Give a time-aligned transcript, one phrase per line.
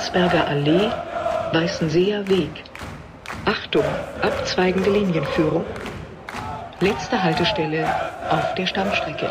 [0.00, 0.90] Landsberger Allee,
[1.52, 2.64] Weißenseer Weg.
[3.44, 3.84] Achtung,
[4.22, 5.66] abzweigende Linienführung.
[6.80, 7.86] Letzte Haltestelle
[8.30, 9.30] auf der Stammstrecke.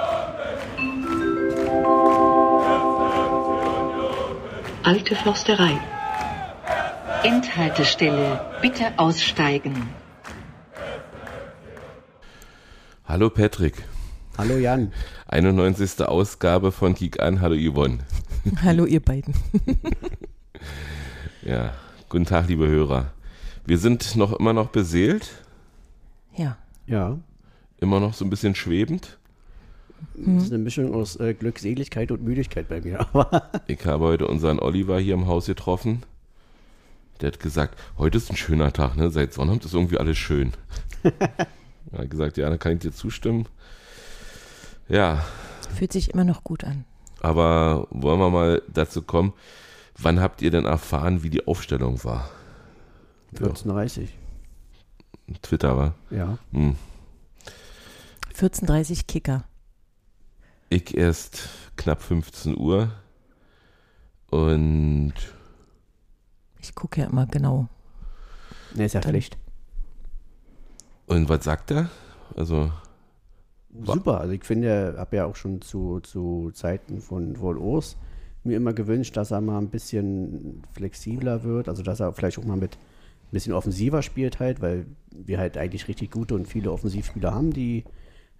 [4.84, 5.80] Alte Försterei.
[7.24, 8.40] Endhaltestelle.
[8.62, 9.90] Bitte aussteigen.
[13.08, 13.86] Hallo Patrick.
[14.38, 14.94] Hallo Jan.
[15.30, 16.08] 91.
[16.08, 17.42] Ausgabe von Kick an.
[17.42, 17.98] Hallo Yvonne.
[18.64, 19.34] Hallo ihr beiden.
[21.50, 21.74] Ja,
[22.10, 23.12] guten Tag, liebe Hörer.
[23.66, 25.30] Wir sind noch immer noch beseelt,
[26.36, 26.58] Ja.
[26.86, 27.18] Ja,
[27.80, 29.18] immer noch so ein bisschen schwebend.
[30.16, 33.00] das ist eine Mischung aus äh, Glückseligkeit und Müdigkeit bei mir.
[33.14, 36.04] Aber Ich habe heute unseren Oliver hier im Haus getroffen.
[37.22, 39.10] Der hat gesagt, heute ist ein schöner Tag, ne?
[39.10, 40.54] Seit Sonnabend ist irgendwie alles schön.
[41.04, 43.48] er hat gesagt, ja, da kann ich dir zustimmen.
[44.88, 45.26] Ja,
[45.76, 46.86] Fühlt sich immer noch gut an.
[47.22, 49.34] aber wollen wir mal dazu kommen,
[50.02, 52.30] wann habt ihr denn erfahren, wie die Aufstellung war?
[53.36, 54.10] 14.30
[55.42, 55.96] Twitter war.
[56.10, 56.38] Ja.
[56.52, 56.76] Hm.
[58.36, 59.44] 14.30 Kicker.
[60.70, 62.92] Ich erst knapp 15 Uhr
[64.30, 65.14] und
[66.60, 67.68] Ich gucke ja immer genau.
[68.76, 69.38] Ne, ist ja Pflicht.
[71.08, 71.90] und was sagt er?
[72.36, 72.72] Also
[73.84, 77.98] Super, also ich finde, habe ja auch schon zu, zu Zeiten von, von Urs
[78.44, 82.46] mir immer gewünscht, dass er mal ein bisschen flexibler wird, also dass er vielleicht auch
[82.46, 86.72] mal mit ein bisschen offensiver spielt halt, weil wir halt eigentlich richtig gute und viele
[86.72, 87.84] Offensivspieler haben, die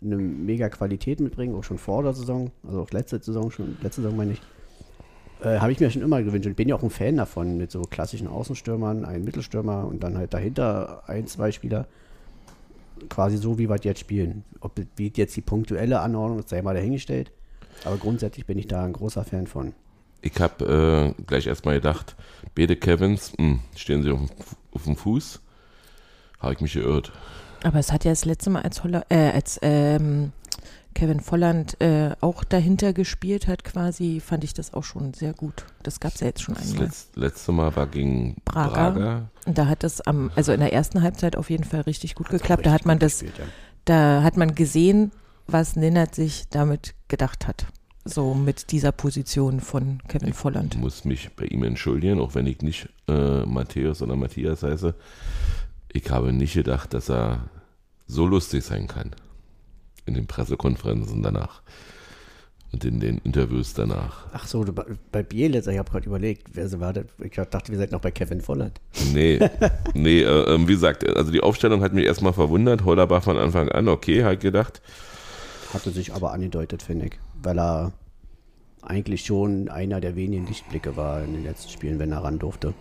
[0.02, 4.02] eine mega Qualität mitbringen, auch schon vor der Saison, also auch letzte Saison schon, letzte
[4.02, 4.42] Saison meine ich.
[5.42, 7.72] Äh, habe ich mir schon immer gewünscht und bin ja auch ein Fan davon, mit
[7.72, 11.88] so klassischen Außenstürmern, einen Mittelstürmer und dann halt dahinter ein, zwei Spieler
[13.08, 14.44] quasi so, wie wir jetzt spielen.
[14.60, 17.32] Ob wie jetzt die punktuelle Anordnung sei mal dahingestellt.
[17.86, 19.74] Aber grundsätzlich bin ich da ein großer Fan von.
[20.22, 22.16] Ich habe äh, gleich erstmal gedacht,
[22.56, 24.20] beide Kevins, mh, stehen sie auf
[24.72, 25.40] auf dem Fuß.
[26.40, 27.12] Habe ich mich geirrt.
[27.64, 30.32] Aber es hat ja das letzte Mal, als, Holla äh, als ähm,
[30.94, 35.66] Kevin Volland äh, auch dahinter gespielt hat, quasi, fand ich das auch schon sehr gut.
[35.84, 36.86] Das gab es ja jetzt schon Das einmal.
[36.86, 38.90] letz, letzte Mal war gegen Braga.
[38.92, 39.30] Braga.
[39.46, 42.30] Und da hat das am, also in der ersten Halbzeit auf jeden Fall richtig gut
[42.30, 42.66] geklappt.
[42.66, 43.46] Da Richtig hat man das, gespielt, ja.
[43.86, 45.12] da hat man gesehen,
[45.48, 47.66] was Ninnert sich damit gedacht hat.
[48.10, 50.78] So mit dieser Position von Kevin Ich Volland.
[50.78, 54.96] muss mich bei ihm entschuldigen, auch wenn ich nicht äh, Matthäus oder Matthias heiße.
[55.94, 57.50] Ich habe nicht gedacht, dass er
[58.08, 59.12] so lustig sein kann.
[60.06, 61.62] In den Pressekonferenzen danach.
[62.72, 64.26] Und in den Interviews danach.
[64.34, 67.06] Ach so, du, bei- Bielitz, ich habe gerade überlegt, wer so war das?
[67.24, 68.80] Ich dachte, wir seid noch bei Kevin Volland.
[69.14, 69.40] Nee,
[69.94, 72.86] nee, äh, ähm, wie gesagt, also die Aufstellung hat mich erstmal verwundert.
[72.86, 74.82] Hollerbach von Anfang an, okay, halt gedacht.
[75.74, 77.14] Hatte sich aber angedeutet, finde ich.
[77.42, 77.92] Weil er
[78.82, 82.74] eigentlich schon einer der wenigen Lichtblicke war in den letzten Spielen, wenn er ran durfte.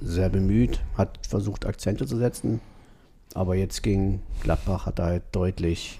[0.00, 2.60] Sehr bemüht, hat versucht, Akzente zu setzen.
[3.34, 5.98] Aber jetzt gegen Gladbach hat er halt deutlich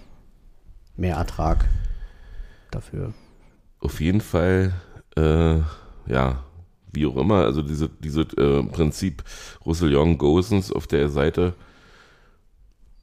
[0.96, 1.68] mehr Ertrag
[2.70, 3.12] dafür.
[3.80, 4.72] Auf jeden Fall,
[5.16, 5.58] äh,
[6.06, 6.44] ja,
[6.92, 9.24] wie auch immer, also diese, diese äh, Prinzip
[9.66, 11.54] Roussillon Gosens auf der Seite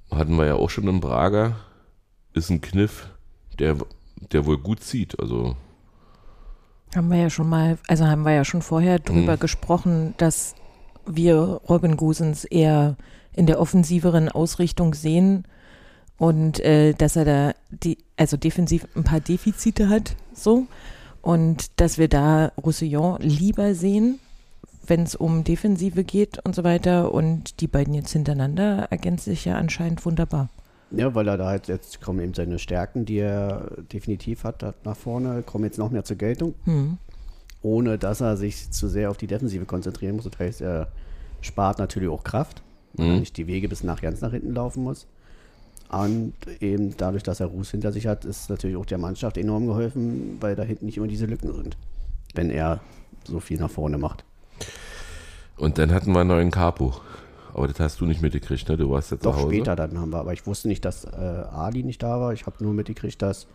[0.09, 1.58] hatten wir ja auch schon in Braga.
[2.34, 3.09] Ist ein Kniff,
[3.59, 3.78] der,
[4.32, 5.20] der wohl gut zieht.
[5.20, 5.56] Also,
[6.96, 9.40] Haben wir ja schon mal, also haben wir ja schon vorher drüber Mhm.
[9.40, 10.56] gesprochen, dass
[11.06, 11.36] wir
[11.70, 12.98] Robin Gosens eher
[13.34, 15.46] in der offensiveren Ausrichtung sehen
[16.18, 20.68] und äh, dass er da die, also defensiv ein paar Defizite hat, so
[21.22, 24.20] und dass wir da Roussillon lieber sehen,
[24.86, 29.46] wenn es um Defensive geht und so weiter und die beiden jetzt hintereinander ergänzen sich
[29.46, 30.50] ja anscheinend wunderbar.
[30.91, 34.97] Ja, weil er da halt jetzt kommen eben seine Stärken, die er definitiv hat, nach
[34.97, 36.97] vorne, kommen jetzt noch mehr zur Geltung, Hm.
[37.62, 40.25] ohne dass er sich zu sehr auf die Defensive konzentrieren muss.
[40.29, 40.90] Das heißt, er
[41.41, 42.62] spart natürlich auch Kraft,
[42.94, 43.19] weil er Mhm.
[43.19, 45.07] nicht die Wege bis nach ganz nach hinten laufen muss.
[45.90, 49.67] Und eben dadurch, dass er Ruß hinter sich hat, ist natürlich auch der Mannschaft enorm
[49.67, 51.76] geholfen, weil da hinten nicht immer diese Lücken sind,
[52.34, 52.79] wenn er
[53.26, 54.23] so viel nach vorne macht.
[55.58, 56.96] und dann hatten wir einen neuen Capo.
[57.53, 58.78] Aber das hast du nicht mitgekriegt, ne?
[58.78, 59.53] Du warst jetzt Doch zu Hause.
[59.56, 62.34] später dann haben wir, aber ich wusste nicht, dass äh, Ali nicht da war.
[62.34, 63.48] Ich habe nur mitgekriegt, dass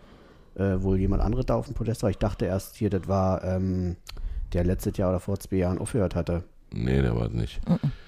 [0.56, 2.10] äh, wohl jemand anderes da auf dem Podest war.
[2.10, 3.96] Ich dachte erst hier, das war ähm,
[4.52, 6.44] der letztes Jahr oder vor zwei Jahren aufgehört hatte.
[6.72, 7.60] Nee, der war es nicht.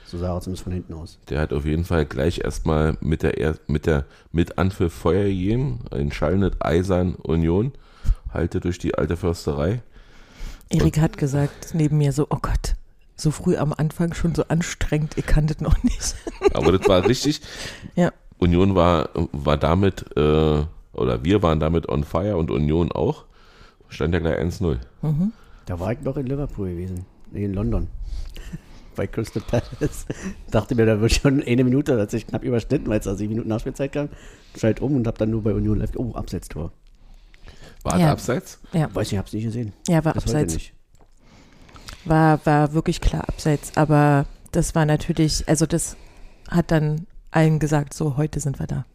[0.05, 1.19] So sah er zumindest von hinten aus.
[1.29, 5.25] Der hat auf jeden Fall gleich erstmal mit der, er mit der, mit Anpfiff Feuer
[5.25, 5.84] gegeben.
[5.91, 7.73] Ein schallendes Eisern Union.
[8.32, 9.82] Halte durch die alte Försterei.
[10.70, 12.75] Erik hat gesagt neben mir so, oh Gott,
[13.20, 16.15] so früh am Anfang schon so anstrengend, ich kann das noch nicht.
[16.55, 17.41] Aber das war richtig.
[17.97, 18.12] Ja.
[18.38, 23.25] Union war, war damit, äh, oder wir waren damit on fire und Union auch.
[23.88, 24.79] Stand ja gleich 1-0.
[25.03, 25.32] Mhm.
[25.67, 27.05] Da war ich noch in Liverpool gewesen.
[27.32, 27.88] Nee, in London.
[28.97, 30.06] Bei Crystal Palace.
[30.50, 33.15] Dachte mir, da wird schon eine Minute, da hat sich knapp überschnitten, weil es da
[33.15, 34.09] sieben Minuten Nachspielzeit kam.
[34.56, 35.93] Schalt um und hab dann nur bei Union Live.
[35.97, 36.73] Oh, Abseitstor.
[37.82, 38.06] War Ja.
[38.06, 38.61] er abseits?
[38.73, 39.73] Ja, Weiß nicht, hab's nicht gesehen.
[39.88, 40.70] ja war Bis heute abseits.
[42.04, 45.96] War, war wirklich klar abseits, aber das war natürlich, also das
[46.48, 48.86] hat dann allen gesagt, so heute sind wir da.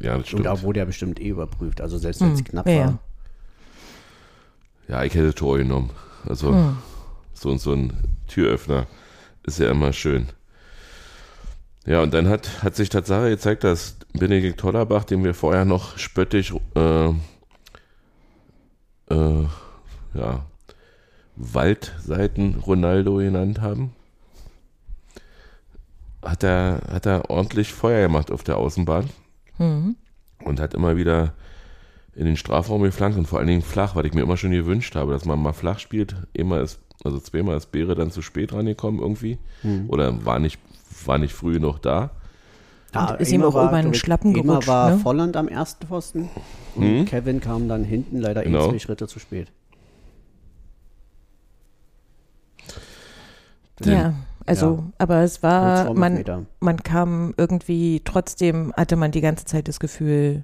[0.00, 0.46] Ja, das Und stimmt.
[0.46, 1.80] da wurde er bestimmt eh überprüft.
[1.80, 2.80] Also selbst wenn es Hm, knapp ja, war.
[2.86, 2.98] ja.
[4.88, 5.90] Ja, ich hätte Tor genommen.
[6.28, 6.76] Also Hm.
[7.32, 7.92] so, so ein
[8.26, 8.86] Türöffner
[9.44, 10.26] ist ja immer schön.
[11.86, 15.96] Ja, und dann hat, hat sich Tatsache gezeigt, dass Benedikt Hollerbach, den wir vorher noch
[15.96, 17.08] spöttisch äh,
[19.10, 19.46] äh,
[20.14, 20.44] ja,
[21.40, 23.92] Waldseiten Ronaldo genannt haben,
[26.22, 29.08] hat er, hat er ordentlich Feuer gemacht auf der Außenbahn
[29.58, 29.96] Mhm.
[30.44, 31.32] und hat immer wieder
[32.14, 34.96] in den Strafraum geflankt und vor allen Dingen flach, weil ich mir immer schon gewünscht
[34.96, 36.16] habe, dass man mal flach spielt.
[36.32, 39.38] Immer ist, also zweimal ist Beere dann zu spät rangekommen irgendwie.
[39.86, 40.58] Oder war nicht,
[41.06, 42.10] war nicht früh genug da.
[42.94, 44.98] Ja, Und ist ihm auch war, über ich, Schlappen gerutscht, war ne?
[44.98, 46.28] Volland am ersten Pfosten
[46.74, 47.04] und Mhm.
[47.04, 48.70] Kevin kam dann hinten leider eh Genau.
[48.70, 49.52] zwei Schritte zu spät.
[53.84, 54.14] Ja,
[54.46, 54.92] also, Ja.
[54.98, 60.42] aber es war, man, man kam irgendwie, trotzdem hatte man die ganze Zeit das Gefühl,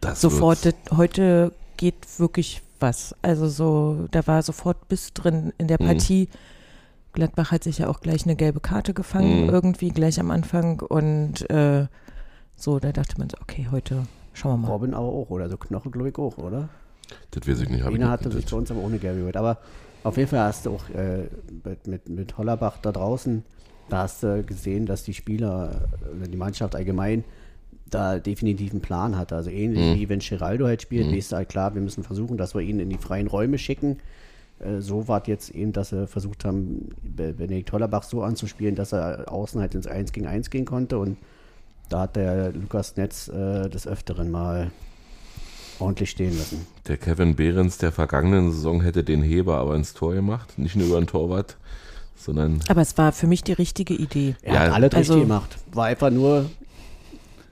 [0.00, 0.90] Das sofort, wird's.
[0.96, 3.14] heute geht wirklich was.
[3.22, 5.86] Also so, da war sofort Biss drin in der Mhm.
[5.86, 6.28] Partie.
[7.12, 9.50] Gladbach hat sich ja auch gleich eine gelbe Karte gefangen, Mhm.
[9.50, 10.80] irgendwie gleich am Anfang.
[10.80, 11.86] Und äh,
[12.56, 14.72] so, da dachte man so, okay, heute schauen wir mal.
[14.72, 15.48] Robin aber auch, oder?
[15.48, 16.68] So Knoche, glaube ich, auch, oder?
[17.30, 17.80] Das weiß ich nicht.
[17.82, 19.36] Ina nicht hatte sich bei uns aber ohne Gary gehört.
[19.36, 19.58] Aber
[20.04, 21.24] auf jeden Fall hast du auch äh,
[21.64, 23.42] mit, mit, mit Hollerbach da draußen,
[23.88, 25.88] da hast du gesehen, dass die Spieler,
[26.22, 27.24] äh, die Mannschaft allgemein,
[27.90, 29.34] da definitiv einen Plan hatte.
[29.36, 30.00] Also ähnlich Mhm.
[30.00, 32.80] wie wenn Geraldo halt spielt, weißt du halt klar, wir müssen versuchen, dass wir ihn
[32.80, 33.98] in die freien Räume schicken.
[34.60, 38.92] Äh, So war jetzt eben, dass sie versucht haben, Be- Benedikt Hollerbach so anzuspielen, dass
[38.92, 40.98] er außen halt ins 1 gegen 1 gehen konnte.
[40.98, 41.18] Und
[41.90, 44.70] da hat der Lukas Netz äh, des Öfteren mal
[45.78, 46.66] ordentlich stehen lassen.
[46.88, 50.58] Der Kevin Behrens der vergangenen Saison hätte den Heber aber ins Tor gemacht.
[50.58, 51.56] Nicht nur über den Torwart,
[52.16, 54.36] sondern Aber es war für mich die richtige Idee.
[54.42, 55.56] Er Ja, hat alles also- richtig gemacht.
[55.72, 56.50] War einfach nur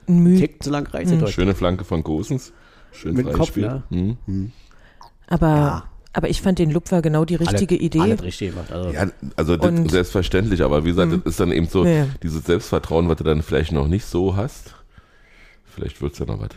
[0.09, 0.37] Ein.
[0.37, 1.33] Tick zu lang reingedrückt.
[1.33, 2.53] schöne Flanke von Gosens.
[2.93, 3.83] Schön Mit Kopf, ne?
[3.91, 4.53] Mhm.
[5.29, 5.85] Aber, Ja.
[6.13, 8.01] aber ich fand den Lupfer genau die richtige alles, Idee.
[8.01, 8.71] Alles richtig gemacht.
[8.71, 12.07] Also, Ja, also das selbstverständlich, aber wie gesagt, das ist dann eben so Ja.
[12.23, 14.75] dieses Selbstvertrauen, was du dann vielleicht noch nicht so hast.
[15.65, 16.51] Vielleicht wird es ja noch was.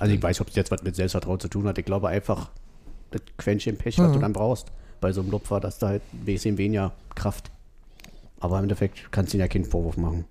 [0.00, 1.78] Also ich weiß, ob es jetzt was mit Selbstvertrauen zu tun hat.
[1.78, 2.50] Ich glaube einfach,
[3.12, 4.12] das Quäntchen Pech, was Mhm.
[4.14, 4.68] du dann brauchst
[5.00, 7.50] bei so einem Lupfer, dass da halt ein bisschen weniger Kraft.
[8.40, 10.24] Aber im Endeffekt kannst du ihm ja keinen Vorwurf machen.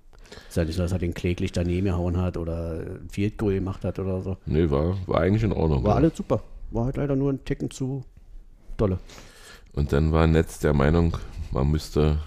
[0.47, 3.83] Ist ja nicht so, dass er den kläglich daneben gehauen hat oder Field Goal gemacht
[3.83, 4.37] hat oder so.
[4.45, 5.83] Nee, war, war eigentlich in Ordnung.
[5.83, 5.95] War ja.
[5.97, 6.41] alles super.
[6.71, 8.03] War halt leider nur ein Ticken zu
[8.77, 8.99] dolle.
[9.73, 11.17] Und dann war Netz der Meinung,
[11.51, 12.19] man müsste,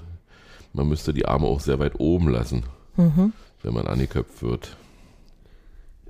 [0.72, 2.64] man müsste die Arme auch sehr weit oben lassen,
[2.96, 3.32] Mhm.
[3.62, 4.76] wenn man angeköpft wird.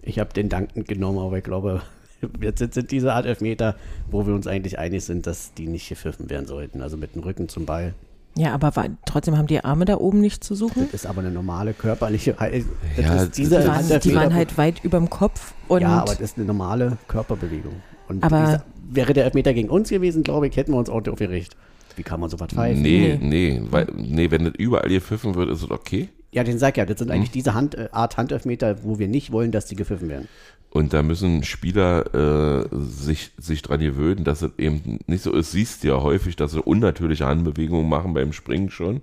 [0.03, 1.83] Ich habe den dankend genommen, aber ich glaube,
[2.41, 3.77] jetzt sind, diese Art Elfmeter,
[4.11, 6.83] wo wir uns eigentlich einig sind, dass die nicht gepfiffen werden sollten.
[6.83, 7.95] Also mit dem Rücken zum Ball.
[8.35, 10.89] Ja, aber war, trotzdem haben die Arme da oben nicht zu suchen.
[10.91, 12.35] Das ist aber eine normale körperliche.
[12.39, 16.13] Das Ja, ist diese Die waren, die waren halt weit überm Kopf und ja, aber
[16.13, 17.75] das ist eine normale Körperbewegung.
[18.09, 21.07] Und Aber- dieser, wäre der Elfmeter gegen uns gewesen, glaube ich, hätten wir uns auch
[21.07, 21.57] aufgeregt.
[21.97, 22.81] Wie kann man sowas pfeifen?
[22.81, 23.59] Nee, Nee.
[23.61, 26.09] nee, weil, nee, wenn das überall gepfiffen wird, ist es okay.
[26.33, 27.17] Ja, den sag ich ja, das sind Hm.
[27.17, 30.29] eigentlich diese Hand, äh, Art Handelfmeter, wo wir nicht wollen, dass die gepfiffen werden.
[30.71, 32.15] Und da müssen Spieler
[32.63, 35.53] äh, sich, sich dran gewöhnen, dass es eben nicht so ist.
[35.53, 39.03] Siehst du ja häufig, dass sie unnatürliche Handbewegungen machen beim Springen schon.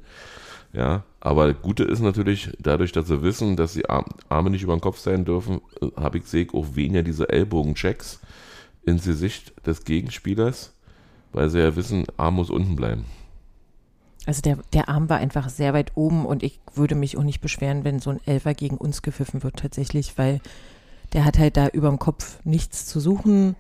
[0.74, 4.64] Ja, aber das Gute ist natürlich, dadurch, dass sie wissen, dass die Ar- Arme nicht
[4.64, 8.20] über den Kopf sein dürfen, äh, habe ich sehe auch weniger diese Ellbogenchecks
[8.86, 10.74] ins Gesicht des Gegenspielers,
[11.34, 13.06] weil sie ja wissen, Arm muss unten bleiben.
[14.26, 17.42] Also der, der Arm war einfach sehr weit oben und ich würde mich auch nicht
[17.42, 20.40] beschweren, wenn so ein Elfer gegen uns gepfiffen wird tatsächlich, weil
[21.14, 23.56] der hat halt da überm Kopf nichts zu suchen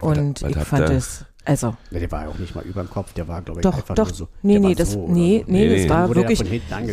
[0.00, 0.96] Was und hat- was ich fand der?
[0.96, 3.60] es, also Ja, der war ja auch nicht mal über dem Kopf, der war, glaube
[3.60, 4.28] ich, doch, einfach doch, nur so.
[4.42, 5.52] nee, nee, das, so nee, so.
[5.52, 6.42] nee, Nee, das war wirklich,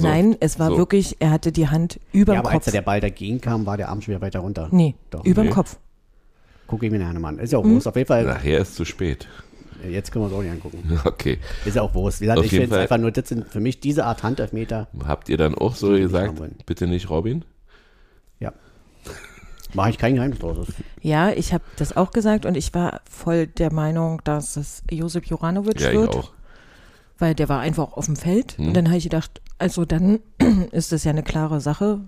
[0.01, 0.77] nein, es war So.
[0.77, 2.67] wirklich, er hatte die Hand überm Ja, aber Kopf.
[2.67, 4.67] als der Ball dagegen kam, war der Arm schon wieder weiter runter.
[4.71, 5.25] nee, Doch.
[5.25, 5.51] überm Nee.
[5.51, 5.77] Kopf.
[6.67, 7.39] Guck ich mir nachher mal an.
[7.39, 7.71] Ist ja auch Hm?
[7.75, 7.87] Wurst.
[7.87, 9.27] Auf jeden Fall, Nachher ist zu spät.
[9.87, 10.99] Jetzt können wir es auch nicht angucken.
[11.05, 11.37] Okay.
[11.65, 12.19] Ist ja auch Wurst.
[12.21, 12.83] Wie gesagt, Auf ich jeden finde es Fall.
[12.83, 14.87] einfach nur, das sind für mich diese Art Handelfmeter.
[15.05, 16.55] Habt ihr dann auch so nicht gesagt, wollen.
[16.65, 17.45] bitte nicht Robin?
[18.39, 18.53] Ja.
[19.73, 20.67] Mache ich kein Geheimnis draus.
[21.01, 25.25] Ja, ich habe das auch gesagt und ich war voll der Meinung, dass es Josip
[25.27, 26.15] Juranovic Ja, ich wird.
[26.15, 26.31] auch.
[27.19, 28.53] weil der war einfach auf dem Feld.
[28.57, 28.69] Hm.
[28.69, 30.19] Und dann habe ich gedacht, also dann
[30.71, 31.99] ist das ja eine klare Sache,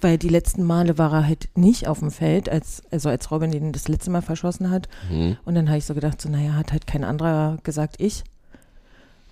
[0.00, 3.50] weil die letzten Male war er halt nicht auf dem Feld, als, also als Robin
[3.50, 4.88] den das letzte Mal verschossen hat.
[5.08, 5.36] Hm.
[5.44, 8.24] Und dann habe ich so gedacht, so naja, hat halt kein anderer gesagt, ich.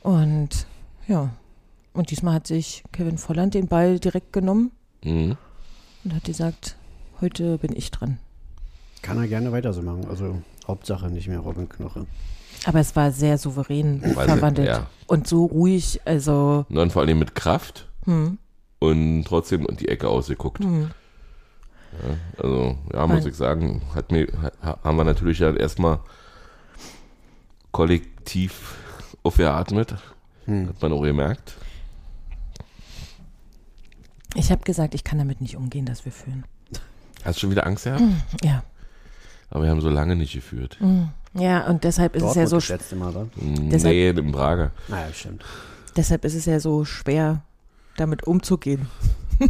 [0.03, 0.67] Und
[1.09, 1.31] ja,
[1.93, 4.71] und diesmal hat sich Kevin Volland den Ball direkt genommen
[5.05, 5.37] Mhm.
[6.05, 6.77] und hat gesagt,
[7.21, 8.19] heute bin ich dran.
[9.03, 10.07] Kann er gerne weiter so machen.
[10.09, 12.07] Also Hauptsache nicht mehr Robin Knoche.
[12.65, 14.87] Aber es war sehr souverän Weiß verwandelt ich, ja.
[15.07, 18.39] und so ruhig, also Und vor allem mit Kraft hm,
[18.91, 20.63] und trotzdem die Ecke ausgeguckt.
[20.63, 20.91] hm.
[22.39, 24.27] Also, ja, muss Weil- ich sagen, hat mir,
[24.63, 26.01] ha- haben wir natürlich ja erstmal
[27.71, 28.77] kollektiv
[29.23, 29.95] aufgeatmet.
[30.47, 30.69] Hm.
[30.69, 31.55] Hat man auch gemerkt.
[34.35, 36.45] ich habe gesagt, ich kann damit nicht umgehen, dass wir führen.
[37.25, 38.03] Hast du schon wieder Angst gehabt?
[38.43, 38.65] Ja,
[39.51, 40.77] Aber wir haben so lange nicht geführt.
[41.35, 43.29] ja, und deshalb ist es ja Dortmund so das letzte Mal, oder?
[43.37, 44.73] Deshalb- nee, im Prager.
[44.89, 45.45] Naja, stimmt.
[45.97, 47.43] Deshalb ist es ja so schwer,
[47.97, 48.89] damit umzugehen.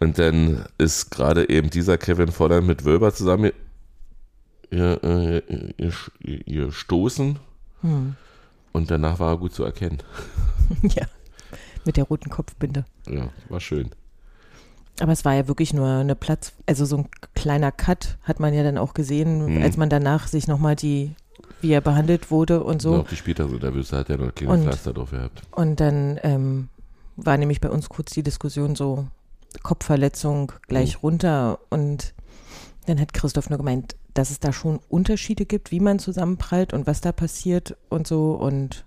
[0.00, 3.52] Und dann ist gerade eben dieser Kevin Volland mit Wölber zusammen
[4.70, 5.42] ihr, äh.
[7.80, 8.16] Hm.
[8.72, 9.98] Und danach war er gut zu erkennen.
[10.82, 11.06] ja,
[11.84, 12.84] mit der roten Kopfbinde.
[13.08, 13.90] Ja, war schön.
[15.00, 18.54] Aber es war ja wirklich nur eine Platz, also so ein kleiner Cut hat man
[18.54, 19.62] ja dann auch gesehen, Mhm.
[19.62, 21.14] als man danach sich nochmal die,
[21.60, 22.94] wie er behandelt wurde und So.
[22.94, 23.00] so.
[23.02, 23.16] Auch die
[23.58, 25.42] nervös, da hat er noch keine Und- Pflaster drauf gehabt.
[25.52, 26.68] Und dann ähm,
[27.16, 29.06] war nämlich bei uns kurz die Diskussion so,
[29.62, 31.58] Kopfverletzung gleich runter.
[31.70, 32.14] Und
[32.86, 36.86] dann hat Christoph nur gemeint, dass es da schon Unterschiede gibt, wie man zusammenprallt und
[36.86, 38.32] was da passiert und so.
[38.32, 38.84] Und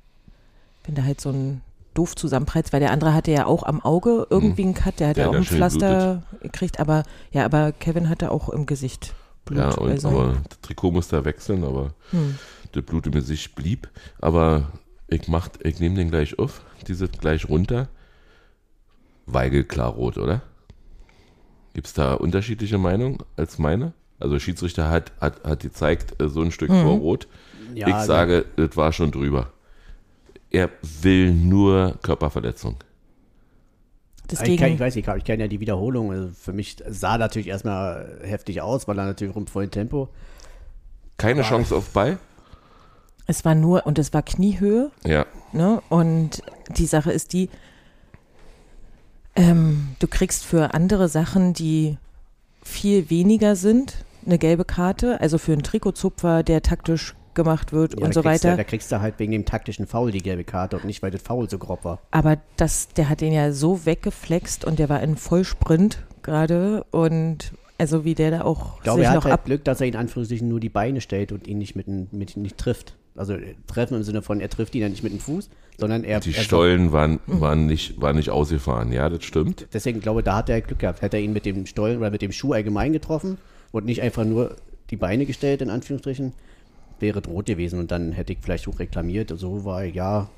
[0.85, 1.61] wenn da halt so ein
[1.93, 5.17] doof zusammenprallt, weil der andere hatte ja auch am Auge irgendwie einen Cut, der hat
[5.17, 9.13] ja auch ein Pflaster gekriegt, aber ja, aber Kevin hatte auch im Gesicht
[9.49, 9.59] Blut.
[9.59, 12.37] Ja, und, also, aber das Trikot musste er wechseln, aber hm.
[12.71, 13.89] das Blut im Gesicht blieb.
[14.19, 14.71] Aber
[15.07, 17.89] ich mach, ich nehme den gleich auf, diese gleich runter.
[19.25, 20.41] Weigel klar rot, oder?
[21.73, 23.93] Gibt es da unterschiedliche Meinungen als meine?
[24.19, 26.83] Also der Schiedsrichter hat, hat, hat gezeigt, äh, so ein Stück Mhm.
[26.83, 27.27] vor Rot.
[27.73, 29.51] Ja, ich sage, das war schon drüber.
[30.49, 30.69] Er
[31.01, 32.77] will nur Körperverletzung.
[34.31, 36.11] Das Ich, kann, ich weiß nicht, ich kenne ja die Wiederholung.
[36.11, 40.09] Also für mich sah natürlich erstmal heftig aus, weil er natürlich rum vollen Tempo.
[41.17, 42.17] Keine Chance auf Ball?
[43.29, 45.25] es war nur, und es war Kniehöhe, Ja.
[45.53, 45.81] Ne?
[45.89, 46.41] Und
[46.75, 47.49] die Sache ist die,
[49.35, 51.97] ähm, du kriegst für andere Sachen, die
[52.63, 55.21] viel weniger sind, eine gelbe Karte.
[55.21, 58.51] Also für einen Trikotzupfer, der taktisch gemacht wird Ja, und da so weiter.
[58.51, 61.11] Du, da kriegst du halt wegen dem taktischen Foul die gelbe Karte und nicht, weil
[61.11, 61.99] das Foul so grob war.
[62.11, 67.53] Aber das, der hat den ja so weggeflext und der war in Vollsprint gerade und
[67.77, 69.45] also wie der da auch Ich glaube, sich er hat noch halt ab.
[69.45, 72.35] Glück, dass er in Anführungsstrichen nur die Beine stellt und ihn nicht mit, dem- mit
[72.35, 72.95] nicht trifft.
[73.15, 76.03] Also äh, treffen im Sinne von, er trifft ihn ja nicht mit dem Fuß, sondern
[76.03, 76.19] er.
[76.19, 78.91] Die er Stollen waren, waren, nicht, waren nicht ausgefahren.
[78.91, 79.67] Ja, das stimmt.
[79.73, 81.01] Deswegen glaube ich, da hat er Glück gehabt.
[81.01, 83.37] Hätte er ihn mit dem Stollen oder mit dem Schuh allgemein getroffen
[83.71, 84.55] und nicht einfach nur
[84.89, 86.33] die Beine gestellt, in Anführungsstrichen,
[87.01, 89.31] wäre rot gewesen und dann hätte ich vielleicht auch reklamiert.
[89.35, 90.29] So war ja,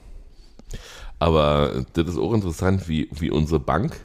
[1.20, 4.00] Aber das ist auch interessant, wie, wie unsere Bank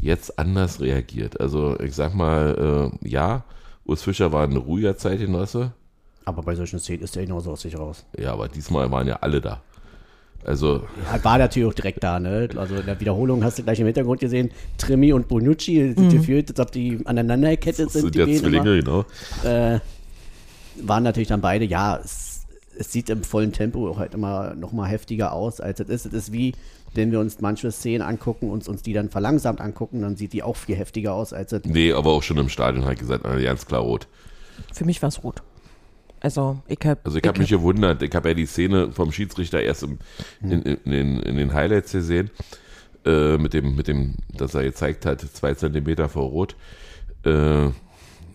[0.00, 1.40] jetzt anders reagiert.
[1.40, 3.44] Also ich sag mal, äh, ja,
[3.84, 5.72] Urs Fischer war ein ruhiger Zeitgenosse.
[6.24, 8.04] aber bei solchen Szenen ist er genauso aus sich raus.
[8.18, 9.62] Ja, aber diesmal waren ja alle da.
[10.46, 12.50] Also, Er war natürlich auch direkt da, ne?
[12.56, 16.50] Also in der Wiederholung hast du gleich im Hintergrund gesehen, Trimi und Bonucci sind gefühlt,
[16.50, 18.12] als ob die aneinander gekettet das sind.
[18.12, 18.38] sind die ja.
[18.40, 19.04] Zwillinge, genau.
[19.42, 19.80] äh,
[20.82, 22.42] waren natürlich dann beide, ja, es,
[22.78, 26.06] es sieht im vollen Tempo auch halt immer noch mal heftiger aus, als es ist.
[26.06, 26.52] Es ist wie,
[26.94, 30.42] wenn wir uns manche Szenen angucken und uns die dann verlangsamt angucken, dann sieht die
[30.42, 31.64] auch viel heftiger aus, als es.
[31.64, 34.08] Nee, aber auch schon im Stadion hat gesagt, ganz klar rot.
[34.72, 35.42] Für mich war es rot.
[36.20, 39.60] Also ich habe Also ich habe mich gewundert, ich habe ja die Szene vom Schiedsrichter
[39.60, 39.98] erst im,
[40.42, 42.30] in, in, in, den- in den Highlights gesehen,
[43.04, 46.56] äh, mit dem, mit dem, dass er gezeigt hat, zwei Zentimeter vor Rot.
[47.24, 47.68] Äh,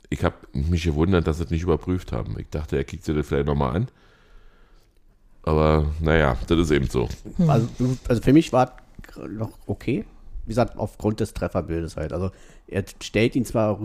[0.09, 2.35] ich habe mich gewundert, dass sie es nicht überprüft haben.
[2.39, 3.87] Ich dachte, er kickt sich das vielleicht nochmal an.
[5.43, 7.07] Aber naja, das ist eben so.
[7.47, 8.75] Also, du- also für mich war
[9.07, 10.05] es noch okay.
[10.45, 12.11] Wie gesagt, aufgrund des Trefferbildes halt.
[12.13, 12.31] Also
[12.67, 13.79] er stellt ihn zwar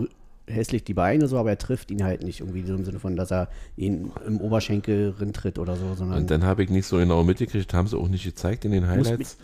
[0.47, 3.15] hässlich die Beine so, aber er trifft ihn halt nicht irgendwie so im Sinne von,
[3.15, 6.97] dass er ihn im Oberschenkel rintritt oder so, sondern Und dann habe ich nicht so
[6.97, 9.37] genau mitgekriegt, haben sie auch nicht gezeigt in den Highlights.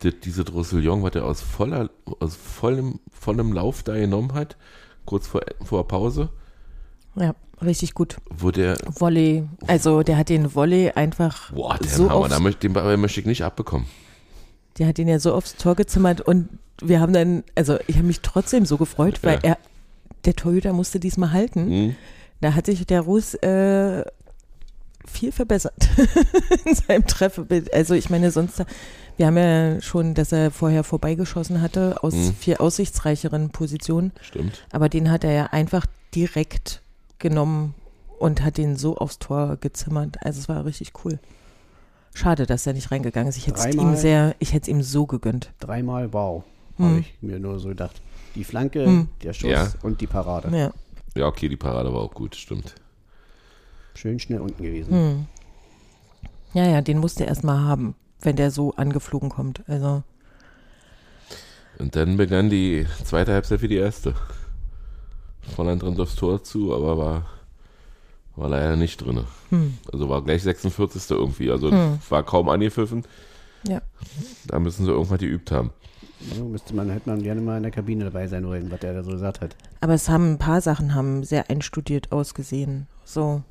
[0.00, 4.56] Das, diese Roussillon, was er aus voller, aus vollem, vollem Lauf da genommen hat,
[5.06, 6.28] kurz vor, vor Pause,
[7.16, 8.16] ja, richtig gut.
[8.30, 12.60] wo der Volley, also der hat den Volley einfach Boah, der so Hammer, da möchte,
[12.60, 13.86] den Ball möchte ich nicht abbekommen.
[14.78, 16.48] der hat ihn ja so aufs Tor gezimmert und
[16.82, 19.50] wir haben dann, also ich habe mich trotzdem so gefreut, weil Ja.
[19.50, 19.58] er,
[20.24, 21.66] der Torhüter musste diesmal halten.
[21.70, 21.96] Hm?
[22.40, 24.04] Da hat sich der Ruß äh,
[25.06, 25.74] viel verbessert
[26.64, 27.72] in seinem Trefferbild.
[27.72, 28.62] Also ich meine, sonst,
[29.16, 32.34] wir haben ja schon, dass er vorher vorbeigeschossen hatte aus Mhm.
[32.34, 34.66] viel aussichtsreicheren Positionen, Stimmt.
[34.72, 36.82] aber den hat er ja einfach direkt
[37.18, 37.74] genommen
[38.18, 40.16] und hat den so aufs Tor gezimmert.
[40.22, 41.18] Also es war richtig cool.
[42.14, 43.36] Schade, dass er nicht reingegangen ist.
[43.36, 45.50] Ich hätte es ihm sehr, ich hätte es ihm so gegönnt.
[45.60, 46.44] Dreimal wow,
[46.76, 46.84] Hm.
[46.86, 48.00] habe ich mir nur so gedacht.
[48.34, 49.08] Die Flanke, Hm.
[49.22, 49.68] der Schuss Ja.
[49.82, 50.56] und die Parade.
[50.56, 50.72] Ja.
[51.16, 52.74] Ja, okay, die Parade war auch gut, stimmt.
[53.94, 54.92] Schön schnell unten gewesen.
[54.92, 55.26] Hm.
[56.52, 57.94] Ja, ja, den musste er erstmal haben,
[58.24, 59.62] wenn der so angeflogen kommt.
[59.68, 60.02] Also,
[61.78, 64.14] Und dann begann die zweite Halbzeit wie die erste.
[65.56, 67.26] Volland rennt aufs Tor zu, aber war,
[68.36, 69.24] war leider nicht drin.
[69.50, 69.78] hm.
[69.92, 71.10] Also war gleich 46.
[71.10, 71.50] irgendwie.
[71.50, 71.98] Also Hm.
[72.08, 73.04] war kaum angepfiffen.
[73.66, 73.80] Ja.
[74.46, 75.70] Da müssen sie irgendwas geübt haben.
[76.34, 78.94] So müsste man, hätte man gerne mal in der Kabine dabei sein wollen, was der
[78.94, 79.54] da so gesagt hat.
[79.80, 82.86] Aber es haben ein paar Sachen haben sehr einstudiert ausgesehen.
[83.04, 83.42] So.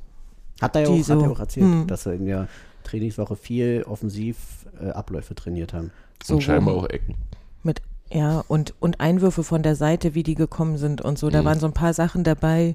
[0.62, 1.88] Hat er ja Die auch, hat so, er auch erzählt, hm.
[1.88, 2.48] dass sie in der
[2.84, 4.38] Trainingswoche viel offensiv
[4.82, 5.92] äh, Abläufe trainiert haben.
[6.24, 7.16] so und scheinbar auch Ecken.
[7.64, 11.30] Mit, ja, und, und Einwürfe von der Seite, wie die gekommen sind und so.
[11.30, 11.46] Da Mhm.
[11.46, 12.74] waren so ein paar Sachen dabei.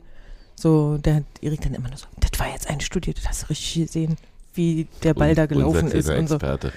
[0.54, 3.46] So, da hat Erik dann immer nur so, das war jetzt einstudiert, das hast du
[3.50, 4.16] richtig gesehen,
[4.54, 6.34] wie der Ball Und- da gelaufen ist und so.
[6.34, 6.72] Experte.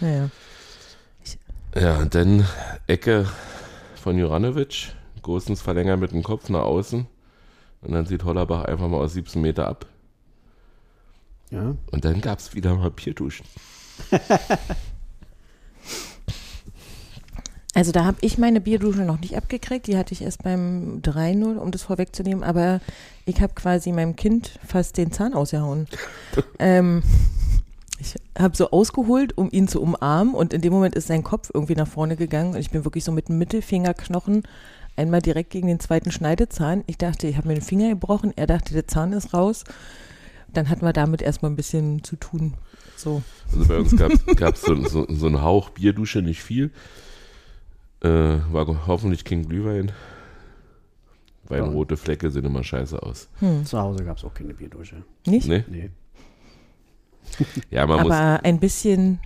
[0.00, 0.30] Naja.
[1.74, 2.46] Ja, und dann
[2.86, 3.26] Ecke
[3.96, 4.94] von Juranovic.
[5.22, 7.06] Gosens verlängert mit dem Kopf nach außen.
[7.82, 9.84] Und dann sieht Hollerbach einfach mal aus 17 Meter ab.
[11.50, 13.46] Ja, Und dann gab es wieder mal Bierduschen.
[17.78, 19.86] Also da habe ich meine Bierdusche noch nicht abgekriegt.
[19.86, 22.42] Die hatte ich erst beim 3-0, um das vorwegzunehmen.
[22.42, 22.80] Aber
[23.24, 25.86] ich habe quasi meinem Kind fast den Zahn ausgehauen.
[26.58, 27.04] ähm,
[28.00, 30.34] ich habe so ausgeholt, um ihn zu umarmen.
[30.34, 32.54] Und in dem Moment ist sein Kopf irgendwie nach vorne gegangen.
[32.54, 34.42] Und ich bin wirklich so mit dem Mittelfingerknochen
[34.96, 36.82] einmal direkt gegen den zweiten Schneidezahn.
[36.88, 38.32] Ich dachte, ich habe mir den Finger gebrochen.
[38.34, 39.62] Er dachte, der Zahn ist raus.
[40.52, 42.54] Dann hatten wir damit erstmal ein bisschen zu tun.
[42.96, 43.22] So.
[43.52, 46.70] Also bei uns gab es so, so, so einen Hauch Bierdusche, nicht viel.
[48.02, 49.92] Äh, war hoffentlich kein Glühwein.
[51.44, 51.66] Weil Ja.
[51.66, 53.28] rote Flecke sehen immer scheiße aus.
[53.40, 53.64] Hm.
[53.64, 55.02] zu Hause gab es auch keine Bierdusche.
[55.26, 55.48] Nicht?
[55.48, 55.64] Ne?
[55.68, 55.90] Nee.
[57.70, 58.12] Ja, man muss.
[58.12, 59.20] Aber ein bisschen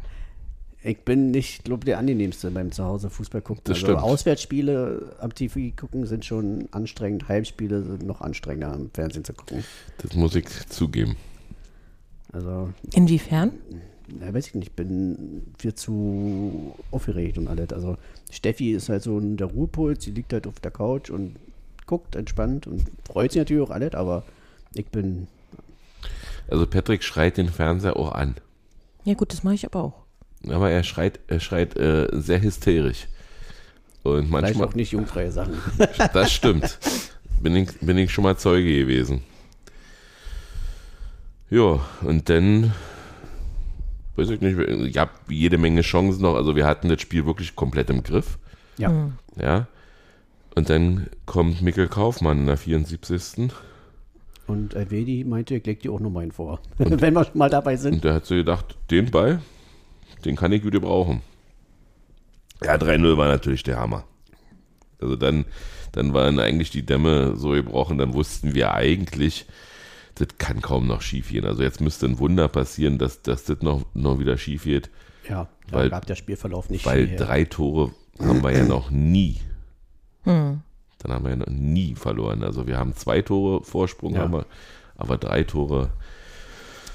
[0.84, 3.62] Ich bin nicht, glaube der angenehmste beim Zuhause Fußball gucken.
[3.64, 4.02] Das also stimmt.
[4.02, 7.28] Auswärtsspiele am TV gucken sind schon anstrengend.
[7.28, 9.64] Heimspiele sind noch anstrengender am Fernsehen zu gucken.
[9.98, 11.16] Das muss ich zugeben.
[12.32, 13.52] Also, inwiefern?
[14.08, 17.72] na, weiß ich nicht, ich bin viel zu aufgeregt und alles.
[17.72, 17.96] Also,
[18.30, 21.36] Steffi ist halt so ein der Ruhepuls, sie liegt halt auf der Couch und
[21.86, 24.24] guckt entspannt und freut sich natürlich auch alles, aber
[24.74, 25.28] ich bin,
[26.48, 28.36] Also Patrick schreit den Fernseher auch an.
[29.04, 30.01] Ja gut, das mache ich aber auch.
[30.48, 33.06] Aber er schreit, er schreit äh, sehr hysterisch.
[34.02, 35.54] Und vielleicht manchmal, auch nicht jugendfreie Sachen.
[36.12, 36.78] das stimmt.
[37.40, 39.22] Bin ich, bin ich schon mal Zeuge gewesen.
[41.50, 42.72] Ja, und dann,
[44.16, 46.34] weiß ich nicht, ich habe jede Menge Chancen noch.
[46.34, 48.38] Also wir hatten das Spiel wirklich komplett im Griff.
[48.78, 48.88] Ja.
[48.88, 49.12] Hm.
[49.40, 49.66] Ja.
[50.54, 53.50] Und dann kommt Mikkel Kaufmann in der 74.
[54.46, 56.60] Und Elvedi meinte, ich leg dir auch noch meinen vor.
[56.78, 57.94] Wenn wir schon mal dabei sind.
[57.94, 59.40] Und der hat so gedacht, den Ball,
[60.24, 61.20] den kann ich gut gebrauchen.
[62.62, 64.04] Ja, 3-0 war natürlich der Hammer.
[65.00, 65.44] Also dann,
[65.92, 69.46] dann waren eigentlich die Dämme so gebrochen, dann wussten wir eigentlich,
[70.14, 71.44] das kann kaum noch schief gehen.
[71.44, 74.90] Also jetzt müsste ein Wunder passieren, dass, dass das noch, noch wieder schief geht,
[75.28, 77.26] Ja, da Weil- gab der Spielverlauf nicht weil viel her.
[77.26, 79.40] drei Tore haben wir ja noch nie.
[80.24, 80.60] Hm.
[80.98, 82.44] Dann haben wir ja noch nie verloren.
[82.44, 84.20] Also wir haben zwei Tore Vorsprung, Ja.
[84.20, 84.46] haben wir,
[84.96, 85.90] aber drei Tore.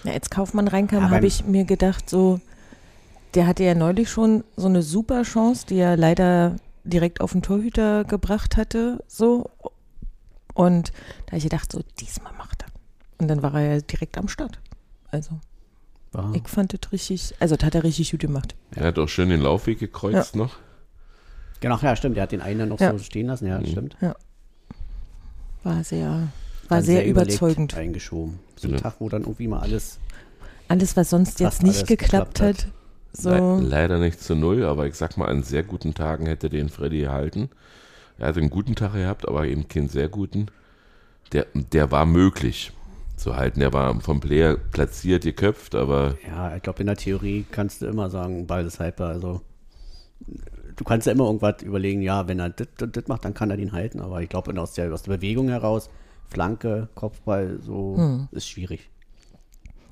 [0.05, 2.39] Ja, als Kaufmann reinkam, habe ich mir gedacht, so,
[3.33, 7.41] der hatte ja neulich schon so eine super Chance, die er leider direkt auf den
[7.41, 9.49] Torhüter gebracht hatte, so.
[10.53, 10.91] Und
[11.25, 12.67] da habe ich gedacht, so, diesmal macht er.
[13.19, 14.59] Und dann war er ja direkt am Start.
[15.11, 15.39] Also,
[16.13, 18.55] War- ich fand das richtig, also das hat er richtig gut gemacht.
[18.75, 20.55] Er hat auch schön den Laufweg gekreuzt noch.
[21.59, 22.15] Genau, ja, stimmt.
[22.15, 22.91] Der hat den einen dann noch Ja.
[22.91, 23.47] so stehen lassen.
[23.47, 23.65] Ja, Mhm.
[23.65, 23.97] stimmt.
[25.63, 26.29] War sehr,
[26.69, 27.75] war sehr, überlegt überzeugend.
[27.75, 28.39] Eingeschoben.
[28.55, 28.79] So ein Ja.
[28.79, 29.99] Tag, wo dann irgendwie mal alles.
[30.69, 32.67] Alles, was sonst jetzt nicht geklappt geklappt hat.
[33.17, 33.29] So.
[33.29, 36.69] Le leider nicht zu null, aber ich sag mal, an sehr guten Tagen hätte den
[36.69, 37.49] Freddy gehalten.
[38.19, 40.47] Er hatte einen guten Tag gehabt, aber eben keinen sehr guten.
[41.33, 42.71] Der, der war möglich
[43.17, 43.59] zu halten.
[43.61, 47.85] Der war vom Player platziert, geköpft, aber Ja, ich glaube, in der Theorie kannst du
[47.87, 49.09] immer sagen, Ball ist haltbar.
[49.09, 49.41] Also,
[50.75, 53.71] du kannst ja immer irgendwas überlegen, ja, wenn er das macht, dann kann er den
[53.71, 53.99] halten.
[53.99, 55.89] Aber ich glaube, aus der, aus der Bewegung heraus,
[56.29, 58.27] Flanke, Kopfball, so Hm.
[58.31, 58.89] ist schwierig.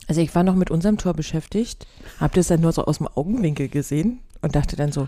[0.07, 1.87] Also ich war noch mit unserem Tor beschäftigt,
[2.19, 5.07] habe das dann nur so aus dem Augenwinkel gesehen und dachte dann so,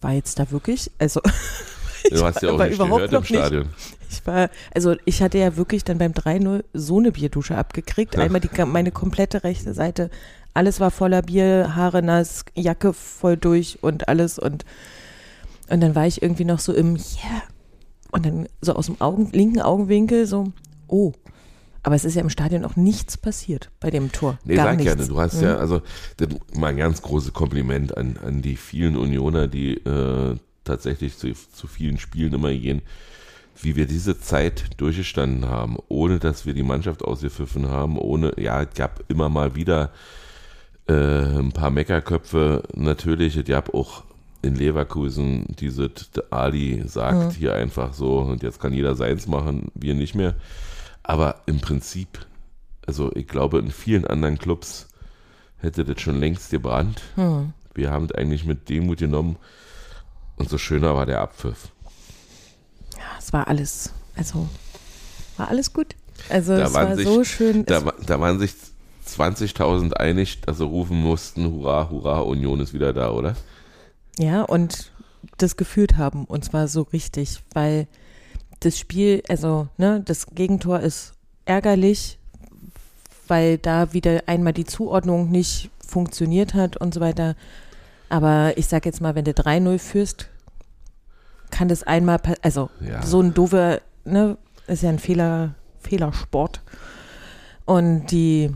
[0.00, 0.90] war jetzt da wirklich?
[0.98, 1.20] Also
[2.10, 3.38] du hast ja auch war nicht überhaupt gehört im noch nicht.
[3.38, 3.68] Stadion.
[4.10, 8.16] ich war, also ich hatte ja wirklich dann beim 3-0 so eine Bierdusche abgekriegt.
[8.18, 10.10] Einmal die, meine komplette rechte Seite.
[10.54, 14.64] Alles war voller Bier, Haare nass, Jacke voll durch und alles und
[15.68, 17.42] und dann war ich irgendwie noch so im Yeah.
[18.10, 20.52] Und dann so aus dem Augen, linken Augenwinkel so,
[20.86, 21.12] oh,
[21.82, 24.38] Aber es ist ja im Stadion auch nichts passiert bei dem Tor.
[24.44, 24.94] Nee, Gar sag nichts.
[24.94, 25.08] gerne.
[25.08, 25.42] Du hast Mhm.
[25.44, 25.82] ja, also
[26.54, 31.66] mal ein ganz großes Kompliment an, an die vielen Unioner, die äh, tatsächlich zu, zu
[31.66, 32.82] vielen Spielen immer gehen,
[33.60, 38.62] wie wir diese Zeit durchgestanden haben, ohne dass wir die Mannschaft ausgepfiffen haben, ohne, ja,
[38.62, 39.90] es gab immer mal wieder
[40.88, 44.04] äh, ein paar Meckerköpfe, natürlich, es gab auch
[44.40, 45.90] in Leverkusen diese
[46.30, 50.34] Ali sagt hier einfach so und jetzt kann jeder seins machen, wir nicht mehr.
[51.02, 52.26] Aber im Prinzip,
[52.86, 54.88] also ich glaube, in vielen anderen Clubs
[55.58, 57.02] hätte das schon längst gebrannt.
[57.16, 57.52] Hm.
[57.74, 59.36] Wir haben es eigentlich mit Demut genommen
[60.36, 61.68] und so schöner war der Abpfiff.
[62.96, 64.48] Ja, es war alles, also
[65.36, 65.96] war alles gut.
[66.28, 67.64] Also Da es war sich- so schön.
[67.64, 68.52] Da, da waren sich
[69.06, 73.34] 20.000 einig, dass sie rufen mussten, hurra, hurra, Union ist wieder da, oder?
[74.18, 74.92] ja, und
[75.38, 76.24] das gefühlt haben.
[76.26, 77.86] Und zwar so richtig, weil
[78.64, 82.18] das Spiel, also ne, das Gegentor ist ärgerlich,
[83.28, 87.34] weil da wieder einmal die Zuordnung nicht funktioniert hat und so weiter.
[88.08, 90.28] Aber ich sag jetzt mal, wenn du 3-0 führst,
[91.50, 93.02] kann das einmal, also Ja.
[93.02, 96.60] so ein doofer, ne, ist ja ein Fehler, Fehlersport.
[97.64, 98.50] Und die,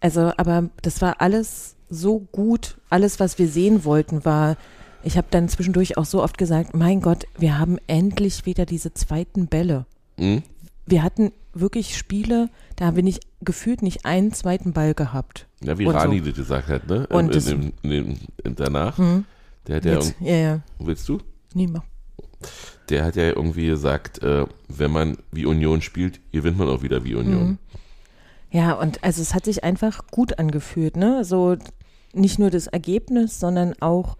[0.00, 2.76] also, aber das war alles so gut.
[2.90, 4.56] Alles, was wir sehen wollten, war,
[5.06, 8.92] ich habe dann zwischendurch auch so oft gesagt, mein Gott, wir haben endlich wieder diese
[8.92, 9.86] zweiten Bälle.
[10.18, 10.42] Hm?
[10.84, 15.46] Wir hatten wirklich Spiele, da haben wir nicht gefühlt nicht einen zweiten Ball gehabt.
[15.62, 15.98] Ja, wie Und so.
[15.98, 17.06] Rani das gesagt hat, ne?
[17.08, 18.98] Und in, das- in, in, in, in, danach.
[18.98, 19.24] Hm.
[19.66, 21.18] Der hat ja, Jetzt, ja, ja, willst du?
[21.54, 21.82] nee, mach.
[22.88, 27.02] Der hat ja irgendwie gesagt, äh, wenn man wie Union spielt, gewinnt man auch wieder
[27.04, 27.48] wie Union.
[27.48, 27.58] Mhm.
[28.52, 31.24] Ja, und also es hat sich einfach gut angefühlt, ne?
[31.24, 31.56] So
[32.12, 34.16] nicht nur das Ergebnis, sondern auch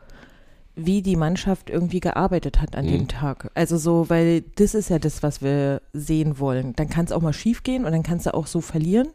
[0.78, 2.90] wie die Mannschaft irgendwie gearbeitet hat an Mhm.
[2.90, 3.50] dem Tag.
[3.54, 6.74] Also so, weil das ist ja das, was wir sehen wollen.
[6.76, 9.08] Dann kann es auch mal schief gehen und dann kannst du auch so verlieren.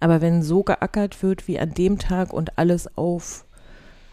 [0.00, 3.44] Aber wenn so geackert wird wie an dem Tag und alles auf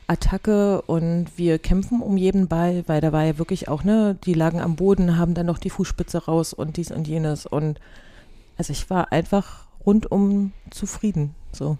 [0.07, 4.33] Attacke und wir kämpfen um jeden Ball, weil da war ja wirklich auch, ne, die
[4.33, 7.79] lagen am Boden, haben dann noch die Fußspitze raus und dies und jenes und
[8.57, 11.33] also ich war einfach rundum zufrieden.
[11.51, 11.77] So.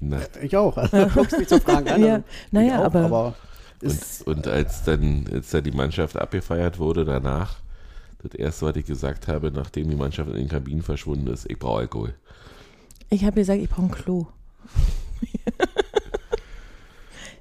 [0.00, 0.76] Na, Ich auch.
[0.92, 2.04] Also, guckst mich zu Fragen an.
[2.04, 3.34] Ja, naja, ich auch, aber- aber
[3.84, 7.56] ist, und als dann, als dann die Mannschaft abgefeiert wurde danach,
[8.22, 11.58] das erste, was ich gesagt habe, nachdem die Mannschaft in den Kabinen verschwunden ist, ich
[11.58, 12.14] brauche Alkohol.
[13.10, 14.26] Ich habe gesagt, ich brauche ein Klo.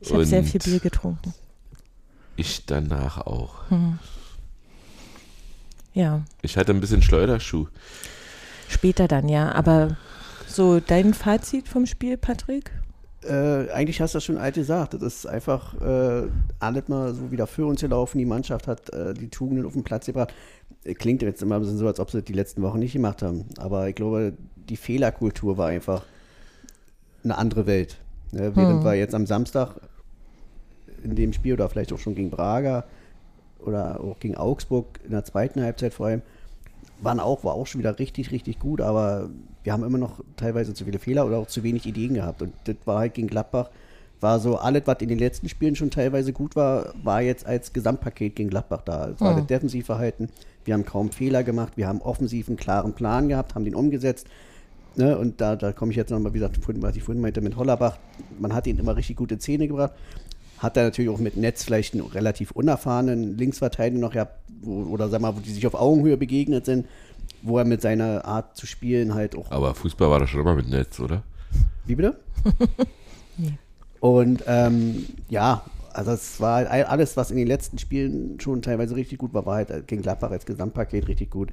[0.01, 1.33] ich habe sehr Und- viel Bier getrunken.
[2.35, 3.61] Ich danach auch.
[5.93, 7.67] Ja, Ich hatte ein bisschen Schleuderschuh.
[8.67, 9.51] später dann, ja.
[9.51, 9.97] Aber
[10.47, 12.71] so dein Fazit vom Spiel, Patrick?
[13.25, 14.93] Äh, eigentlich hast du das schon alt gesagt.
[14.93, 16.27] Das ist einfach äh,
[16.59, 18.17] alles mal so wieder für uns gelaufen.
[18.17, 20.33] Die Mannschaft hat äh, die Tugenden auf den Platz gebracht.
[20.83, 23.21] Klingt jetzt immer ein bisschen so, als ob sie das die letzten Wochen nicht gemacht
[23.21, 23.45] haben.
[23.57, 24.33] Aber ich glaube,
[24.69, 26.03] die Fehlerkultur war einfach
[27.23, 27.99] eine andere Welt.
[28.31, 28.55] Ne?
[28.55, 28.83] Während Hm.
[28.83, 29.75] wir jetzt am Samstag
[31.03, 32.85] in dem Spiel oder vielleicht auch schon gegen Braga
[33.59, 36.21] oder auch gegen Augsburg in der zweiten Halbzeit vor allem,
[37.01, 39.29] waren auch, war auch schon wieder richtig, richtig gut, aber
[39.63, 42.41] wir haben immer noch teilweise zu viele Fehler oder auch zu wenig Ideen gehabt.
[42.41, 43.69] Und das war halt gegen Gladbach,
[44.19, 47.73] war so alles, was in den letzten Spielen schon teilweise gut war, war jetzt als
[47.73, 49.09] Gesamtpaket gegen Gladbach da.
[49.09, 49.37] Es war Hm.
[49.39, 50.29] das Defensivverhalten,
[50.65, 54.27] wir haben kaum Fehler gemacht, wir haben offensiv einen klaren Plan gehabt, haben den umgesetzt.
[54.95, 57.55] Ne, und da, da komme ich jetzt nochmal, wie gesagt, was ich vorhin meinte mit
[57.55, 57.97] Hollerbach,
[58.39, 59.93] man hat ihn immer richtig gute Zähne gebracht.
[60.59, 65.09] Hat er natürlich auch mit Netz vielleicht einen relativ unerfahrenen Linksverteidiger noch gehabt, wo, oder
[65.09, 66.85] sag mal, wo die sich auf Augenhöhe begegnet sind,
[67.43, 69.51] wo er mit seiner Art zu spielen halt auch.
[69.51, 71.23] Aber Fußball war doch schon immer mit Netz, oder?
[71.85, 72.17] Wie bitte?
[73.99, 78.61] Und ähm, ja, also es war halt all- alles, was in den letzten Spielen schon
[78.61, 81.49] teilweise richtig gut war, war halt gegen Gladbach als Gesamtpaket richtig gut.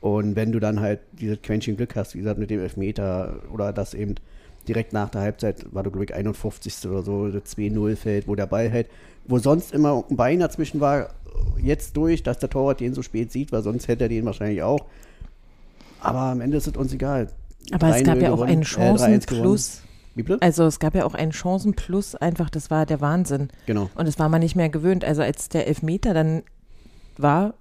[0.00, 3.72] Und wenn du dann halt dieses Quäntchen Glück hast, wie gesagt, mit dem Elfmeter oder
[3.72, 4.14] das eben
[4.68, 6.86] direkt nach der Halbzeit, war du, glaube ich, 51.
[6.88, 8.88] oder so, das 2-0 fällt, wo der Ball hält,
[9.26, 11.10] wo sonst immer ein Bein dazwischen war,
[11.60, 14.62] jetzt durch, dass der Torwart den so spät sieht, weil sonst hätte er den wahrscheinlich
[14.62, 14.84] auch.
[16.00, 17.28] Aber am Ende ist es uns egal.
[17.72, 18.98] Aber es 3-0 gab ja auch gewonnen, einen äh, 3-1 gewonnen.
[18.98, 19.82] Chancenplus.
[20.14, 20.42] Wie bitte?
[20.42, 23.48] Also es gab ja auch einen Chancenplus, einfach, das war der Wahnsinn.
[23.66, 23.90] Genau.
[23.94, 25.04] Und das war man nicht mehr gewöhnt.
[25.04, 26.42] Also als der Elfmeter dann
[27.16, 27.54] war,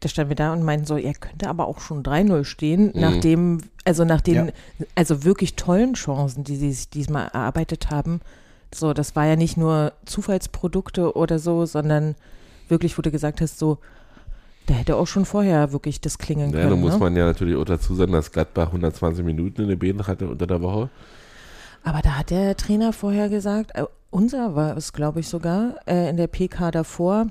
[0.00, 3.00] da standen wir da und meinten so, er könnte aber auch schon 3-0 stehen, Mhm.
[3.00, 4.52] nachdem, also nach den, Ja.
[4.94, 8.20] also wirklich tollen Chancen, die sie sich diesmal erarbeitet haben.
[8.74, 12.14] So, das war ja nicht nur Zufallsprodukte oder so, sondern
[12.68, 13.78] wirklich, wo du gesagt hast, so,
[14.68, 16.70] da hätte auch schon vorher wirklich das klingeln Ja, können.
[16.70, 16.98] nun muss ne?
[16.98, 20.46] man ja natürlich auch dazu sagen, dass Gladbach 120 Minuten in den Beinen hatte unter
[20.46, 20.90] der Woche.
[21.84, 26.10] Aber da hat der Trainer vorher gesagt, äh, unser war es, glaube ich, sogar, äh,
[26.10, 27.28] in der PK davor,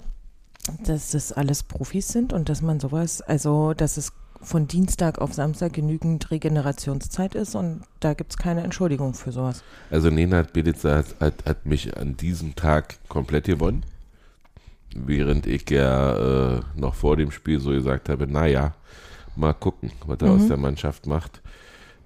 [0.84, 5.34] dass das alles Profis sind und dass man sowas, also dass es von Dienstag auf
[5.34, 9.64] Samstag genügend Regenerationszeit ist und da gibt es keine Entschuldigung für sowas.
[9.92, 13.84] Also Nenad Belica hat, hat, hat mich an diesem Tag komplett gewonnen.
[15.06, 18.74] Während ich ja äh, noch vor dem Spiel so gesagt habe, naja,
[19.36, 20.42] mal gucken, was er Mhm.
[20.42, 21.42] aus der Mannschaft macht,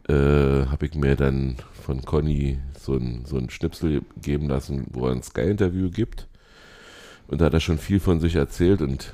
[0.10, 5.08] äh, habe ich mir dann von Conny so ein, so ein Schnipsel geben lassen, wo
[5.08, 6.28] er ein Sky-Interview gibt.
[7.28, 9.14] Und da hat er schon viel von sich erzählt und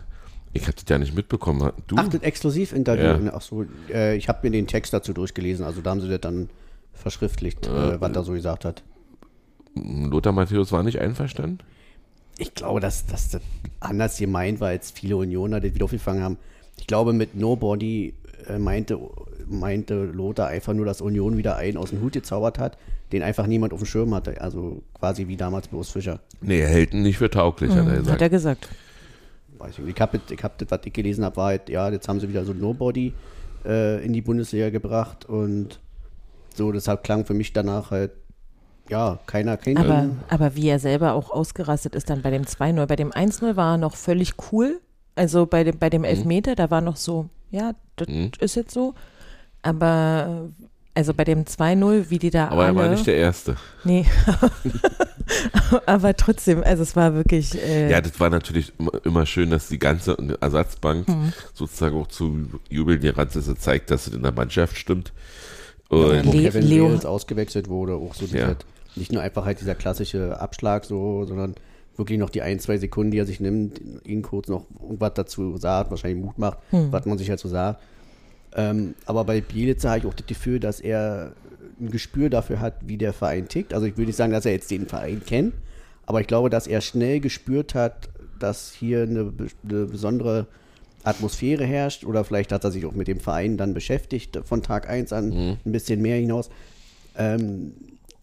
[0.53, 1.71] ich habe das ja nicht mitbekommen.
[1.85, 1.95] Du?
[1.99, 3.25] Ach, das Exklusivinterview.
[3.25, 3.33] Ja.
[3.35, 5.63] Ach so, äh, ich habe mir den Text dazu durchgelesen.
[5.65, 6.49] Also da haben sie das dann
[6.93, 8.81] verschriftlicht, äh, was er so gesagt hat.
[9.75, 11.59] Lothar Matthäus war nicht einverstanden?
[12.37, 13.41] Ich glaube, dass, dass das
[13.79, 16.37] anders gemeint war, als viele Unioner das wieder aufgefangen haben.
[16.77, 18.13] Ich glaube, mit Nobody
[18.47, 18.99] äh, meinte,
[19.47, 22.77] meinte Lothar einfach nur, dass Union wieder einen aus dem Hut gezaubert hat,
[23.11, 24.39] den einfach niemand auf dem Schirm hatte.
[24.41, 26.19] Also quasi wie damals bloß Fischer.
[26.41, 28.21] Nee, er hält ihn nicht für tauglich, hat er Hat gesagt.
[28.21, 28.69] er gesagt.
[29.57, 29.95] Weiß ich nicht.
[29.95, 32.29] Ich habe, ich hab das, was ich gelesen habe, war halt, ja, jetzt haben sie
[32.29, 33.13] wieder so Nobody
[33.65, 35.79] äh, in die Bundesliga gebracht und
[36.53, 38.11] so, deshalb klang für mich danach halt,
[38.89, 40.19] ja, keiner kennt Aber, ihn.
[40.29, 42.85] aber wie er selber auch ausgerastet ist dann bei dem 2-0.
[42.85, 44.79] Bei dem 1-0 war er noch völlig cool.
[45.15, 48.31] Also bei dem, bei dem Elfmeter, da war noch so, ja, das Mhm.
[48.39, 48.93] ist jetzt so.
[49.63, 50.49] Aber
[50.93, 52.67] also bei dem 2-0, wie die da Aber alle.
[52.67, 53.55] er war nicht der Erste.
[53.83, 54.05] nee.
[55.85, 57.55] aber trotzdem, also es war wirklich.
[57.61, 58.71] Äh, Ja, das war natürlich
[59.03, 61.33] immer, schön, dass die ganze Ersatzbank Mhm.
[61.53, 65.13] sozusagen auch zu jubeln ist und zeigt, dass es in der Mannschaft stimmt.
[65.89, 68.55] wo Und Le- Kevin Leo- ausgewechselt wurde, auch so Ja.
[68.97, 71.55] Nicht nur einfach halt dieser klassische Abschlag so, sondern
[71.95, 75.57] wirklich noch die ein, zwei Sekunden, die er sich nimmt, ihn kurz noch irgendwas dazu
[75.57, 76.59] sagt, wahrscheinlich Mut macht,
[76.91, 77.81] was man sich halt so sagt.
[78.55, 81.33] Ähm, aber bei Bielitzer habe ich auch das Gefühl, dass er
[81.79, 83.73] ein Gespür dafür hat, wie der Verein tickt.
[83.73, 85.53] Also ich will nicht sagen, dass er jetzt den Verein kennt,
[86.05, 89.33] aber ich glaube, dass er schnell gespürt hat, dass hier eine,
[89.63, 90.47] eine besondere
[91.03, 94.89] Atmosphäre herrscht oder vielleicht hat er sich auch mit dem Verein dann beschäftigt von Tag
[94.89, 96.49] 1 an ein bisschen mehr hinaus.
[97.17, 97.73] Ähm,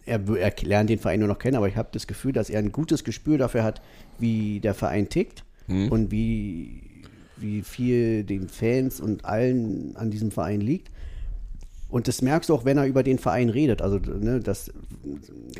[0.07, 2.59] er, er lernt den Verein nur noch kennen, aber ich habe das Gefühl, dass er
[2.59, 3.81] ein gutes Gespür dafür hat,
[4.19, 5.45] wie der Verein tickt
[5.91, 6.83] und wie,
[7.39, 10.91] wie viel den Fans und allen an diesem Verein liegt.
[11.89, 13.81] Und das merkst du auch, wenn er über den Verein redet.
[13.81, 14.71] Also, ne, das,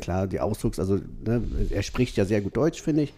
[0.01, 3.13] klar, die Ausdrucks, also, ne, er spricht ja sehr gut Deutsch, finde ich.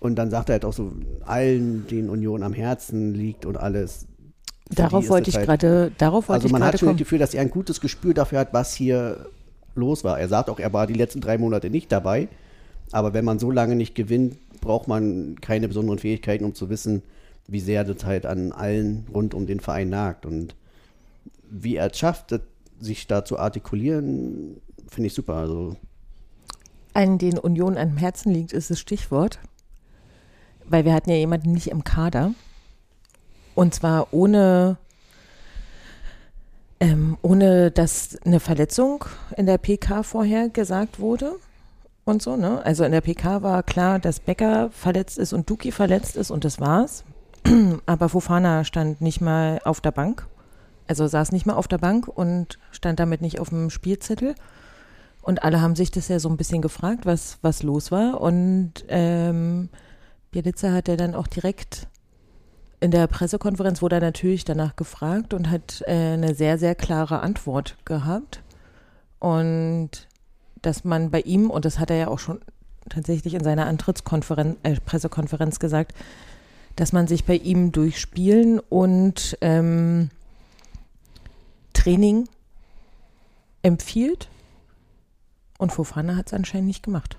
[0.00, 0.92] Und dann sagt er halt auch so,
[1.24, 4.06] allen, denen Union am Herzen liegt und alles.
[4.70, 6.90] Darauf wollte das ich halt- gerade, darauf wollte also ich man hat gerade schon das
[6.92, 6.98] kommen.
[6.98, 9.26] Gefühl, dass er ein gutes Gespür dafür hat, was hier
[9.74, 10.18] los war.
[10.18, 12.28] Er sagt auch, er war die letzten drei Monate nicht dabei.
[12.92, 17.02] Aber wenn man so lange nicht gewinnt, braucht man keine besonderen Fähigkeiten, um zu wissen,
[17.46, 20.26] wie sehr das halt an allen rund um den Verein nagt.
[20.26, 20.54] Und
[21.50, 22.34] wie er es schafft,
[22.80, 25.34] sich da zu artikulieren, finde ich super.
[25.34, 25.76] Also
[26.94, 29.40] Allen, denen Union am Herzen liegt, ist das Stichwort.
[30.66, 32.32] Weil wir hatten ja jemanden nicht im Kader.
[33.54, 34.78] Und zwar ohne,
[36.84, 39.04] ähm, ohne dass eine Verletzung
[39.36, 41.36] in der PK vorher gesagt wurde.
[42.04, 42.60] Und so, ne?
[42.64, 46.44] Also in der PK war klar, dass Becker verletzt ist und Duki verletzt ist und
[46.44, 47.04] das war's.
[47.86, 50.26] Aber Fofana stand nicht mal auf der Bank.
[50.86, 54.34] Also saß nicht mal auf der Bank und stand damit nicht auf dem Spielzettel.
[55.22, 58.20] Und alle haben sich das ja so ein bisschen gefragt, was, was los war.
[58.20, 59.70] Und ähm,
[60.30, 61.88] Bielitzer hat ja dann auch direkt
[62.84, 67.20] in der Pressekonferenz, wurde er natürlich danach gefragt und hat äh, eine sehr, sehr klare
[67.20, 68.42] Antwort gehabt.
[69.20, 69.88] Und
[70.60, 72.42] dass man bei ihm, und das hat er ja auch schon
[72.90, 75.94] tatsächlich in seiner Antrittskonferenz, äh, Pressekonferenz gesagt,
[76.76, 80.10] dass man sich bei ihm durch Spielen und ähm,
[81.72, 82.28] Training
[83.62, 84.28] empfiehlt.
[85.56, 87.16] Und Fofana hat es anscheinend nicht gemacht.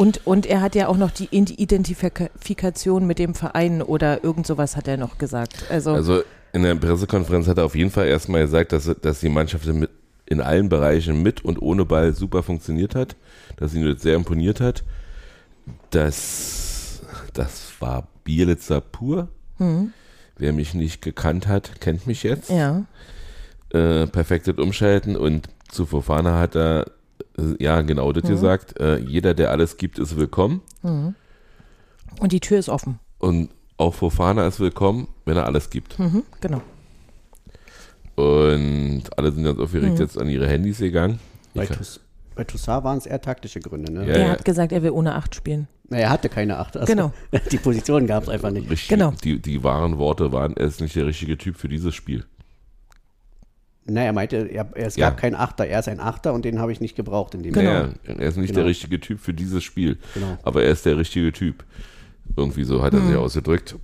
[0.00, 4.74] Und, und er hat ja auch noch die Identifikation mit dem Verein oder irgend sowas
[4.74, 5.66] hat er noch gesagt.
[5.68, 6.22] Also, Also
[6.54, 9.90] in der Pressekonferenz hat er auf jeden Fall erstmal gesagt, dass, dass die Mannschaft mit,
[10.24, 13.14] in allen Bereichen mit und ohne Ball super funktioniert hat,
[13.58, 14.84] dass ihn das sehr imponiert hat.
[15.90, 17.02] Das,
[17.34, 19.28] das war Bielitzer pur.
[20.38, 22.48] Wer mich nicht gekannt hat, kennt mich jetzt.
[22.48, 22.86] ja.
[23.68, 26.86] Äh, perfektes Umschalten und zu Fofana hat er
[27.58, 28.78] ja genau das gesagt.
[28.80, 30.62] Äh, jeder, der alles gibt, ist willkommen.
[30.82, 32.98] Und die Tür ist offen.
[33.18, 35.98] Und auch Fofana ist willkommen, wenn er alles gibt.
[35.98, 36.60] Mhm, genau.
[38.16, 40.00] Und alle sind ganz aufgeregt Mhm.
[40.00, 41.18] jetzt an ihre Handys gegangen.
[41.54, 43.92] bei Toussaint waren es eher taktische Gründe.
[43.92, 44.06] Ne?
[44.06, 44.28] Ja, er ja.
[44.30, 45.68] hat gesagt, er will ohne acht spielen.
[45.88, 46.76] Na, er hatte keine Acht.
[46.76, 47.12] Also Genau.
[47.50, 48.70] Die Position gab es einfach nicht.
[48.70, 49.12] Richtig, Genau.
[49.24, 52.24] Die, die wahren Worte waren, er ist nicht der richtige Typ für dieses Spiel.
[53.92, 55.08] Na, er meinte, er, es Ja.
[55.10, 55.66] gab keinen Achter.
[55.66, 57.70] Er ist ein Achter und den habe ich nicht gebraucht in dem Genau.
[57.70, 58.60] Ja, er ist nicht Genau.
[58.60, 59.98] der richtige Typ für dieses Spiel.
[60.14, 60.38] Genau.
[60.42, 61.64] Aber er ist der richtige Typ.
[62.36, 63.08] Irgendwie so hat er Mhm.
[63.08, 63.76] sich ausgedrückt.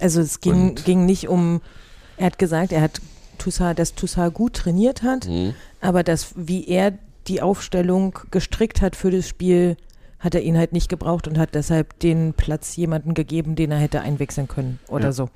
[0.00, 1.60] Also es ging, Und- ging nicht um
[2.16, 3.00] Er hat gesagt, er hat
[3.38, 5.52] Toussaint, dass Toussaint gut trainiert hat, Mhm.
[5.80, 6.92] aber dass, wie er
[7.26, 9.76] die Aufstellung gestrickt hat für das Spiel,
[10.20, 13.78] hat er ihn halt nicht gebraucht und hat deshalb den Platz jemanden gegeben, den er
[13.78, 15.12] hätte einwechseln können oder Ja.
[15.12, 15.28] so,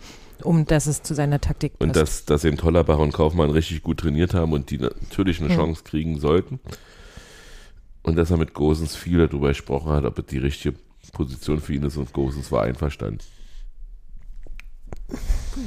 [0.44, 1.82] um dass es zu seiner Taktik passt.
[1.82, 5.50] Und dass, dass eben Tollerbach und Kaufmann richtig gut trainiert haben und die natürlich eine
[5.50, 5.56] Hm.
[5.56, 6.60] Chance kriegen sollten.
[8.02, 10.76] Und dass er mit Gosens viel darüber gesprochen hat, ob es die richtige
[11.12, 13.20] Position für ihn ist und Gosens war einverstanden.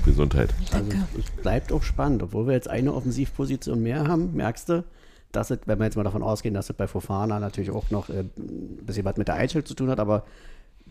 [0.06, 0.54] Gesundheit.
[0.72, 4.84] Also es bleibt auch spannend, obwohl wir jetzt eine Offensivposition mehr haben, merkst du,
[5.32, 8.10] dass es, wenn wir jetzt mal davon ausgehen, dass es bei Fofana natürlich auch noch
[8.10, 10.26] äh, ein bisschen was mit der Einstellung zu tun hat, aber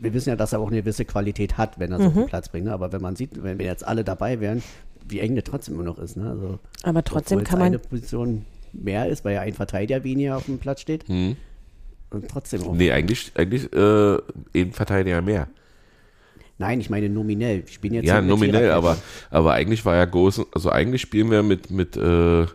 [0.01, 2.27] wir wissen ja, dass er auch eine gewisse Qualität hat, wenn er so auf den
[2.27, 2.67] Platz bringt.
[2.67, 2.73] Ne?
[2.73, 4.63] Aber wenn man sieht, wenn wir jetzt alle dabei wären,
[5.07, 6.17] wie eng der trotzdem immer noch ist.
[6.17, 6.29] Ne?
[6.29, 10.47] Also, aber trotzdem kann man, eine Position mehr ist, weil ja ein Verteidiger weniger auf
[10.47, 11.07] dem Platz steht.
[11.09, 11.37] Hm.
[12.11, 12.75] Und trotzdem auch.
[12.75, 14.19] Nee, eigentlich, eigentlich äh,
[14.55, 15.49] eben Verteidiger mehr.
[16.59, 17.63] Nein, ich meine nominell.
[17.67, 18.99] Wir spielen jetzt Ja, nominell, aber,
[19.31, 22.47] aber eigentlich war ja Großen, also eigentlich spielen wir mit, mit äh,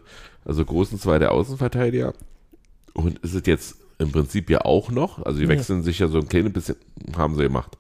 [0.44, 2.14] also Großens war der Außenverteidiger
[2.94, 5.54] und ist es jetzt im Prinzip ja auch noch, also die Nee.
[5.54, 6.76] wechseln sich ja so ein kleines bisschen,
[7.18, 7.78] haben sie gemacht.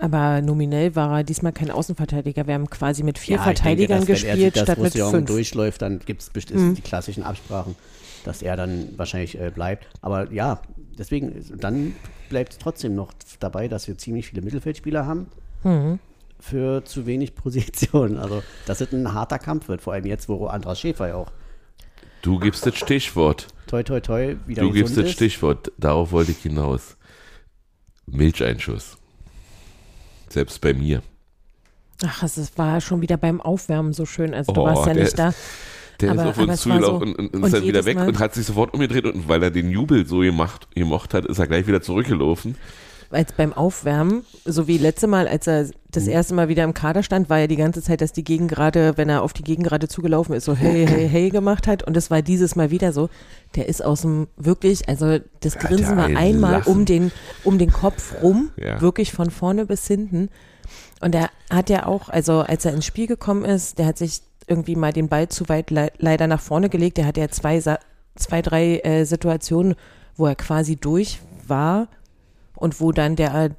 [0.00, 2.46] aber nominell war er diesmal kein Außenverteidiger.
[2.48, 5.26] Wir haben quasi mit vier Ja, Verteidigern denke, dass, wenn er gespielt, statt mit fünf.
[5.28, 6.74] durchläuft, dann gibt es Mhm.
[6.74, 7.76] die klassischen Absprachen,
[8.24, 9.86] dass er dann wahrscheinlich äh, bleibt.
[10.00, 10.60] Aber ja,
[10.98, 11.94] deswegen, dann
[12.30, 15.26] bleibt es trotzdem noch dabei, dass wir ziemlich viele Mittelfeldspieler haben
[15.62, 16.00] Mhm.
[16.40, 18.18] für zu wenig Positionen.
[18.18, 21.30] Also, dass es ein harter Kampf wird, vor allem jetzt, wo Andras Schäfer ja auch
[22.22, 23.48] Du gibst das Stichwort.
[23.66, 25.12] toi toi toi wieder Du gibst das ist.
[25.12, 25.72] Stichwort.
[25.78, 26.96] Darauf wollte ich hinaus.
[28.06, 28.96] Milcheinschuss.
[30.28, 31.02] Selbst bei mir.
[32.04, 34.34] Ach, es war schon wieder beim Aufwärmen so schön.
[34.34, 35.34] Also du Oh, warst ja nicht da.
[36.00, 37.84] Der Aber- ist auf aber uns es war zugelaufen so- und, und, ist dann wieder
[37.84, 41.14] weg Mal- und hat sich sofort umgedreht und weil er den Jubel so gemacht, gemocht
[41.14, 42.56] hat, ist er gleich wieder zurückgelaufen.
[43.12, 46.10] Als beim Aufwärmen, so wie letzte Mal, als er das Mhm.
[46.10, 49.08] erste Mal wieder im Kader stand, war ja die ganze Zeit, dass die Gegengrade, wenn
[49.08, 51.82] er auf die Gegengrade zugelaufen ist, so hey, hey, hey gemacht hat.
[51.82, 53.08] Und es war dieses Mal wieder so.
[53.56, 56.72] Der ist aus dem, wirklich, also das Hat Grinsen war einmal Lachen.
[56.72, 57.12] um den,
[57.44, 58.80] um den Kopf rum, Ja.
[58.80, 60.28] wirklich von vorne bis hinten.
[61.00, 64.22] Und er hat ja auch, also als er ins Spiel gekommen ist, der hat sich
[64.46, 66.96] irgendwie mal den Ball zu weit le leider nach vorne gelegt.
[66.96, 67.60] Der hatte ja zwei,
[68.16, 69.74] zwei drei äh, Situationen,
[70.16, 71.88] wo er quasi durch war
[72.62, 73.50] und wo dann der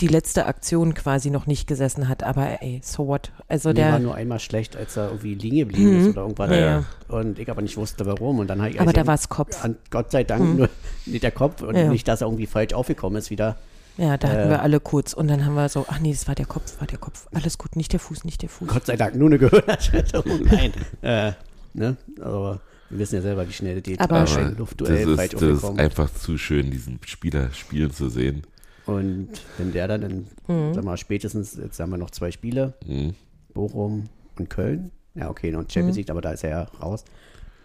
[0.00, 2.22] die letzte Aktion quasi noch nicht gesessen hat.
[2.22, 3.30] Aber ey, so what?
[3.48, 6.10] Also Mir war der, nur einmal schlecht, als er irgendwie liegen geblieben ist Mhm.
[6.12, 6.50] oder irgendwas.
[6.50, 6.84] Ja, ja.
[7.08, 8.38] Und ich aber nicht wusste, warum.
[8.38, 9.66] Und dann habe ich aber also da war es Kopf.
[9.90, 10.68] Gott sei Dank nur
[11.06, 11.88] nicht der Kopf und Ja.
[11.88, 13.56] nicht, dass er irgendwie falsch aufgekommen ist wieder.
[13.98, 15.12] Ja, da hatten äh, wir alle kurz.
[15.12, 17.26] Und dann haben wir so, ach nee, das war der Kopf, war der Kopf.
[17.34, 18.68] Alles gut, nicht der Fuß, nicht der Fuß.
[18.68, 20.40] Gott sei Dank nur eine Gehirnerschütterung.
[20.44, 20.72] Nein.
[21.02, 21.32] äh,
[21.74, 21.96] ne?
[22.22, 22.60] Aber
[22.92, 24.00] wir wissen ja selber, wie schnell das geht.
[24.00, 28.08] Aber- Ein das Luftduell falsch ist, das ist einfach zu schön, diesen Spieler spielen zu
[28.08, 28.42] sehen.
[28.86, 29.28] Und
[29.58, 30.74] wenn der dann, in, Mhm.
[30.74, 33.14] sag mal, spätestens, jetzt haben wir noch zwei Spiele, Mhm.
[33.54, 34.90] Bochum und Köln.
[35.14, 36.00] Ja, okay, noch Champions Mhm.
[36.00, 37.04] League, aber da ist er ja raus.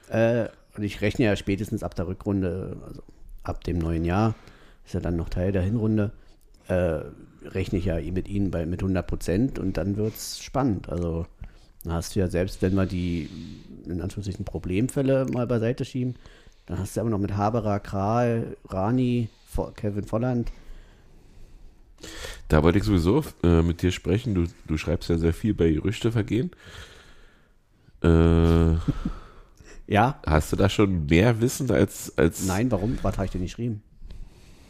[0.10, 3.02] Äh, und ich rechne ja spätestens ab der Rückrunde, also
[3.44, 4.36] ab dem neuen Jahr,
[4.86, 6.12] ist ja dann noch Teil der Hinrunde,
[6.68, 7.00] äh,
[7.46, 10.90] rechne ich ja mit ihnen bei, mit 100 Prozent und dann wird es spannend.
[10.90, 11.26] Also
[11.88, 13.30] dann hast du ja selbst, wenn wir die
[13.86, 16.16] in Anführungszeichen Problemfälle mal beiseite schieben,
[16.66, 19.30] dann hast du aber noch mit Haberer, Kral, Rani,
[19.76, 20.52] Kevin Volland,
[22.50, 24.36] Da wollte ich sowieso äh, mit dir sprechen.
[24.36, 26.52] Du, du schreibst ja sehr viel bei Gerüchtevergehen.
[28.04, 28.74] Äh,
[29.88, 32.98] ja, hast du da schon mehr Wissen als, als nein, warum?
[33.02, 33.82] Was habe ich denn nicht geschrieben?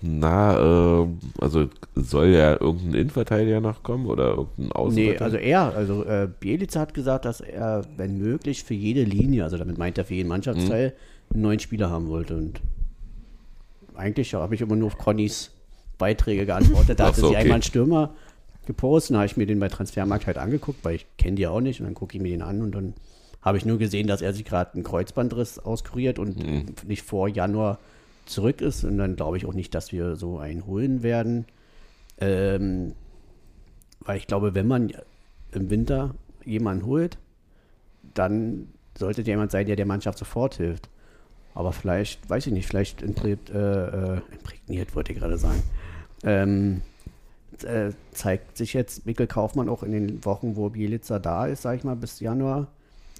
[0.01, 1.07] Na, äh,
[1.39, 5.19] also soll ja irgendein Innenverteidiger noch kommen oder irgendein Außenverteidiger?
[5.19, 9.43] Nee, also er, also äh, Bielica hat gesagt, dass er, wenn möglich, für jede Linie,
[9.43, 10.93] also damit meint er für jeden Mannschaftsteil,
[11.33, 12.35] einen neuen Spieler haben wollte.
[12.35, 12.61] Und
[13.95, 15.51] eigentlich habe ich immer nur auf Connys
[15.97, 16.99] Beiträge geantwortet.
[16.99, 17.43] Da hatte so, sie okay.
[17.43, 18.13] einmal einen Stürmer
[18.67, 21.61] gepostet, dann habe ich mir den bei Transfermarkt halt angeguckt, weil ich kenne die auch
[21.61, 21.79] nicht.
[21.79, 22.93] Und dann gucke ich mir den an und dann
[23.41, 26.65] habe ich nur gesehen, dass er sich gerade einen Kreuzbandriss auskuriert und Mhm.
[26.85, 27.79] nicht vor Januar
[28.27, 28.83] zurück ist.
[28.83, 31.45] Und dann glaube ich auch nicht, dass wir so einen holen werden.
[32.19, 32.93] Ähm,
[33.99, 34.91] weil ich glaube, wenn man
[35.51, 37.17] im Winter jemanden holt,
[38.13, 40.89] dann sollte jemand sein, der der Mannschaft sofort hilft.
[41.53, 45.61] Aber vielleicht, weiß ich nicht, vielleicht imprä- äh, äh, imprägniert, wollte ich gerade sagen.
[46.23, 46.81] Ähm,
[47.63, 51.77] äh, zeigt sich jetzt Mikkel Kaufmann auch in den Wochen, wo Bielica da ist, sag
[51.77, 52.67] ich mal, bis Januar,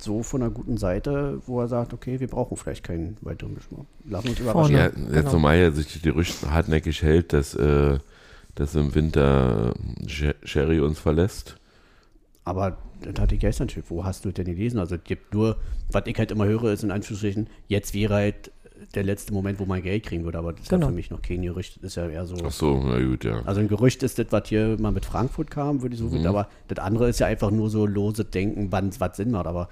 [0.04, 3.86] so von einer guten Seite, wo er sagt, okay, wir brauchen vielleicht keinen weiteren Geschmack.
[4.06, 4.76] Lassen uns überraschen.
[4.76, 4.78] Vorne.
[4.78, 5.16] Ja, Genau.
[5.16, 7.98] jetzt normal ja sich die Gerüchte hartnäckig hält, dass, äh,
[8.56, 9.74] dass im Winter
[10.08, 11.58] Sher- Sherry uns verlässt.
[12.44, 13.84] Aber das hatte ich gestern schon.
[13.90, 14.80] Wo hast du denn gelesen?
[14.80, 15.58] Also es gibt nur,
[15.92, 18.52] was ich halt immer höre, ist in Anführungsstrichen, jetzt wäre halt
[18.94, 20.86] der letzte Moment, wo man Geld kriegen würde, aber das ist Genau.
[20.86, 21.78] ja für mich noch kein Gerücht.
[21.78, 22.36] Das ist ja eher so.
[22.46, 23.42] Ach so, na gut, ja.
[23.46, 26.26] Also ein Gerücht ist das, was hier mal mit Frankfurt kam, würde ich so Mhm.
[26.28, 29.48] aber das andere ist ja einfach nur so lose Denken, wann es was Sinn macht,
[29.48, 29.68] aber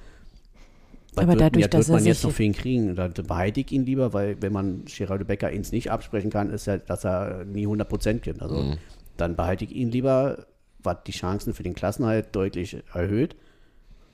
[1.23, 2.95] Aber wird, dadurch, was dass man jetzt noch für ihn kriegen?
[2.95, 6.67] Da behalte ich ihn lieber, weil wenn man Geraldo Becker ins nicht absprechen kann, ist
[6.67, 8.41] ja, dass er nie 100% gibt.
[8.41, 8.77] Also Mhm.
[9.17, 10.45] dann behalte ich ihn lieber,
[10.83, 13.35] was die Chancen für den Klassenhalt deutlich erhöht,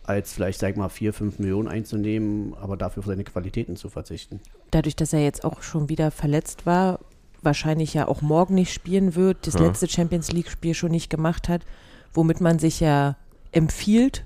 [0.04, 4.40] als vielleicht, sag mal, 4, 5 Millionen einzunehmen, aber dafür auf seine Qualitäten zu verzichten.
[4.72, 7.00] Dadurch, dass er jetzt auch schon wieder verletzt war,
[7.44, 9.62] wahrscheinlich ja auch morgen nicht spielen wird, das Ja.
[9.62, 11.62] letzte Champions League-Spiel schon nicht gemacht hat,
[12.14, 13.16] womit man sich ja
[13.52, 14.26] empfiehlt.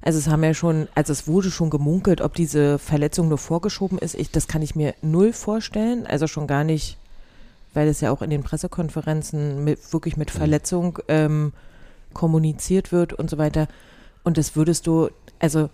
[0.00, 3.98] Also es haben ja schon, also es wurde schon gemunkelt, ob diese Verletzung nur vorgeschoben
[3.98, 4.14] ist.
[4.14, 6.06] Ich, das kann ich mir null vorstellen.
[6.06, 6.98] Also schon gar nicht,
[7.72, 11.52] weil es ja auch in den Pressekonferenzen mit, wirklich mit Verletzung ähm,
[12.12, 13.68] kommuniziert wird und so weiter.
[14.24, 15.08] Und das würdest du,
[15.38, 15.70] also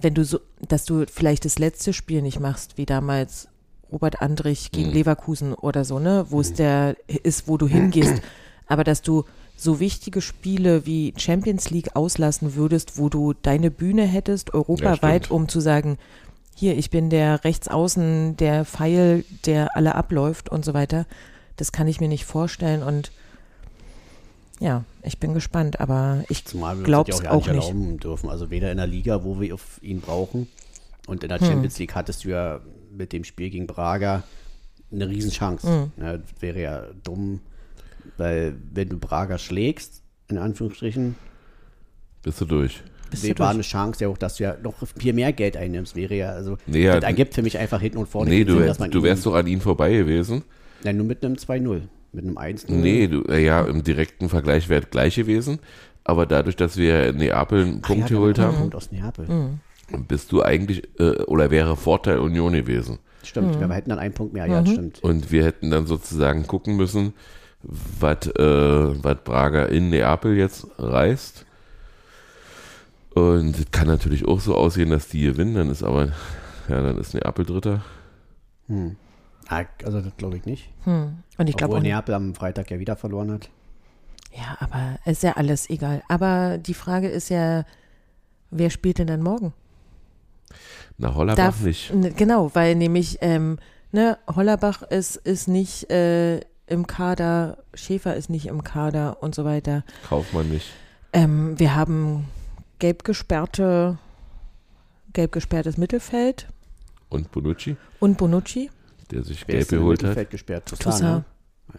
[0.00, 3.48] wenn du so, dass du vielleicht das letzte Spiel nicht machst, wie damals
[3.92, 4.94] Robert Andrich gegen Mhm.
[4.94, 8.14] Leverkusen oder so, ne, wo es der ist, wo du hingehst,
[8.66, 9.24] aber dass du
[9.56, 15.30] so wichtige Spiele wie Champions League auslassen würdest, wo du deine Bühne hättest, europaweit, stimmt.
[15.30, 15.98] um zu sagen,
[16.54, 21.06] hier, ich bin der Rechtsaußen, der Pfeil, der alle abläuft und so weiter.
[21.56, 23.12] Das kann ich mir nicht vorstellen und
[24.60, 27.68] ja, ich bin gespannt, aber ich glaub's uns das ja auch, auch ja nicht.
[27.68, 28.30] erlauben dürfen.
[28.30, 30.46] Also weder in der Liga, wo wir ihn brauchen,
[31.06, 31.46] und in der Hm.
[31.46, 34.22] Champions League hattest du ja mit dem Spiel gegen Braga
[34.92, 35.66] eine Riesenchance.
[35.66, 35.92] Hm.
[35.96, 37.40] Ja, wäre ja dumm,
[38.22, 41.16] weil wenn du Braga schlägst, in Anführungsstrichen,
[42.22, 42.82] Bist du durch.
[43.10, 43.48] bist war durch.
[43.50, 45.96] eine Chance ja auch, dass du ja noch viel mehr Geld einnimmst.
[45.96, 48.52] Wäre ja, also Nee, ja, das ergibt für mich einfach hinten und vorne Nee, du,
[48.52, 50.42] Sinn, wär, dass man du ihn- wärst doch an ihn vorbei gewesen.
[50.84, 51.82] Nein, nur mit einem 2-0.
[52.12, 52.70] Mit einem 1-0.
[52.72, 55.58] Nee, du, äh, ja, im direkten Vergleich wäre es gleich gewesen.
[56.04, 58.90] Aber dadurch, dass wir in Neapel einen Ach Punkt ja, geholt genau, haben, Punkt aus
[58.92, 59.26] Neapel.
[59.28, 60.04] Mhm.
[60.06, 62.98] bist du eigentlich, äh, oder wäre Vorteil Union gewesen.
[63.24, 64.46] Stimmt, wir hätten dann einen Punkt mehr.
[64.46, 65.02] Ja, stimmt.
[65.04, 67.12] Und wir hätten dann sozusagen gucken müssen,
[67.64, 71.46] was äh, was Braga in Neapel jetzt reißt.
[73.14, 76.06] Und es kann natürlich auch so aussehen, dass die gewinnen, dann ist aber,
[76.68, 77.84] ja, dann ist Neapel Dritter.
[78.68, 78.96] Hm.
[79.48, 80.70] Ah, Also das glaube ich nicht.
[80.84, 81.18] Hm.
[81.36, 81.80] Und ich glaube.
[81.80, 83.50] Neapel am Freitag ja wieder verloren hat.
[84.34, 86.02] Ja, aber ist ja alles egal.
[86.08, 87.64] Aber die Frage ist ja,
[88.50, 89.52] wer spielt denn dann morgen?
[90.96, 91.92] Nach Hollerbach Darf- nicht.
[92.16, 93.58] Genau, weil nämlich, ähm,
[93.90, 99.44] ne, Hollerbach ist, ist nicht äh, im Kader, Schäfer ist nicht im Kader und so
[99.44, 99.84] weiter.
[100.08, 100.70] Kaufmann nicht.
[101.12, 102.28] Ähm, wir haben
[102.78, 103.98] gelb gesperrte,
[105.12, 106.48] gelb gesperrtes Mittelfeld
[107.10, 108.70] Und Bonucci, und Bonucci.
[109.10, 110.02] der sich Wer gelb im geholt hat.
[110.10, 110.66] Mittelfeld gesperrt?
[110.78, 111.24] Toussaint.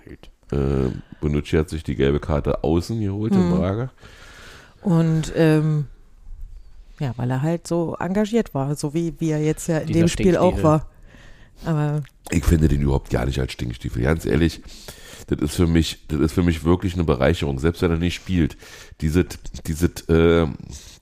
[0.06, 0.18] Ne?
[0.52, 3.42] Äh, Bonucci hat sich die gelbe Karte außen geholt Hm.
[3.52, 3.92] in Braga.
[4.82, 5.88] Und ähm,
[7.00, 10.00] ja, weil er halt so engagiert war, so wie, wie er jetzt ja in Dieser
[10.02, 10.88] dem Spiel auch war.
[11.66, 14.02] Aber Ich finde den überhaupt gar nicht als Stinkstiefel.
[14.04, 14.62] Ganz ehrlich,
[15.28, 17.60] das ist für mich, das ist für mich wirklich eine Bereicherung.
[17.60, 18.58] Selbst wenn er nicht spielt,
[19.02, 19.26] diese,
[19.66, 20.48] diese, äh,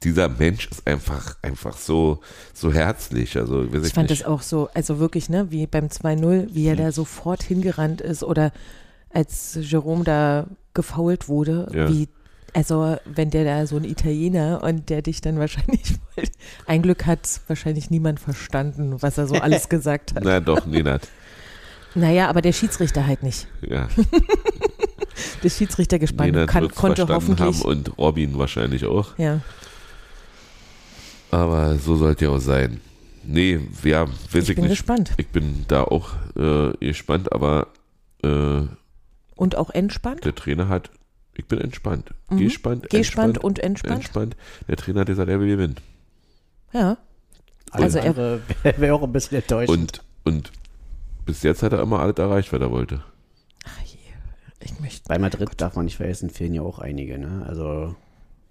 [0.04, 2.20] dieser Mensch ist einfach, einfach so,
[2.54, 3.38] so herzlich.
[3.38, 4.22] Also, weiß ich fand nicht.
[4.22, 8.24] das auch so, also wirklich, ne, wie beim 2-0, wie er da sofort hingerannt ist
[8.24, 8.52] oder
[9.10, 11.90] als Jerome da gefault wurde, Ja.
[11.90, 12.08] wie,
[12.54, 15.82] also wenn der da so ein Italiener und der dich dann wahrscheinlich,
[16.68, 20.24] ein Glück hat wahrscheinlich niemand verstanden, was er so alles gesagt hat.
[20.24, 21.08] Na doch, Nenad.
[21.96, 23.48] Naja, aber der Schiedsrichter halt nicht.
[23.62, 23.88] Ja,
[25.44, 29.18] Der Schiedsrichter gespannt Nenad kann, konnte verstanden hoffentlich, haben und Robin wahrscheinlich auch.
[29.18, 29.42] ja,
[31.32, 32.82] Aber so sollte ja auch sein.
[33.24, 34.72] Nee, ja, weiß ich, ich bin nicht.
[34.72, 35.12] gespannt.
[35.18, 37.68] Ich bin da auch äh, gespannt, aber
[38.24, 38.62] äh,
[39.36, 40.26] Und auch entspannt?
[40.26, 40.90] der Trainer hat,
[41.42, 42.14] ich bin entspannt.
[42.30, 42.38] Mhm.
[42.38, 42.94] Gespannt, Gespannt
[43.38, 43.96] entspannt, und entspannt?
[43.96, 44.36] entspannt.
[44.68, 45.76] Der Trainer hat gesagt, er will gewinnen.
[46.72, 46.98] Ja.
[47.72, 48.42] Also er- andere
[48.78, 50.02] wäre auch ein bisschen enttäuschend.
[50.24, 50.52] Und, und
[51.26, 53.04] bis jetzt hat er immer alles erreicht, was er wollte.
[53.66, 53.98] Ach je,
[54.60, 55.02] ich möchte.
[55.08, 57.18] Bei Madrid darf man nicht vergessen, fehlen ja auch einige.
[57.18, 57.46] Ne?
[57.48, 57.96] Also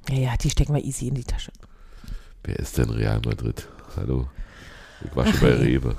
[0.09, 1.53] Ja, ja, die stecken wir easy in die Tasche.
[2.45, 3.69] Wer ist denn Real Madrid?
[3.97, 4.29] Hallo.
[5.05, 5.97] Ich war schon bei Rewe.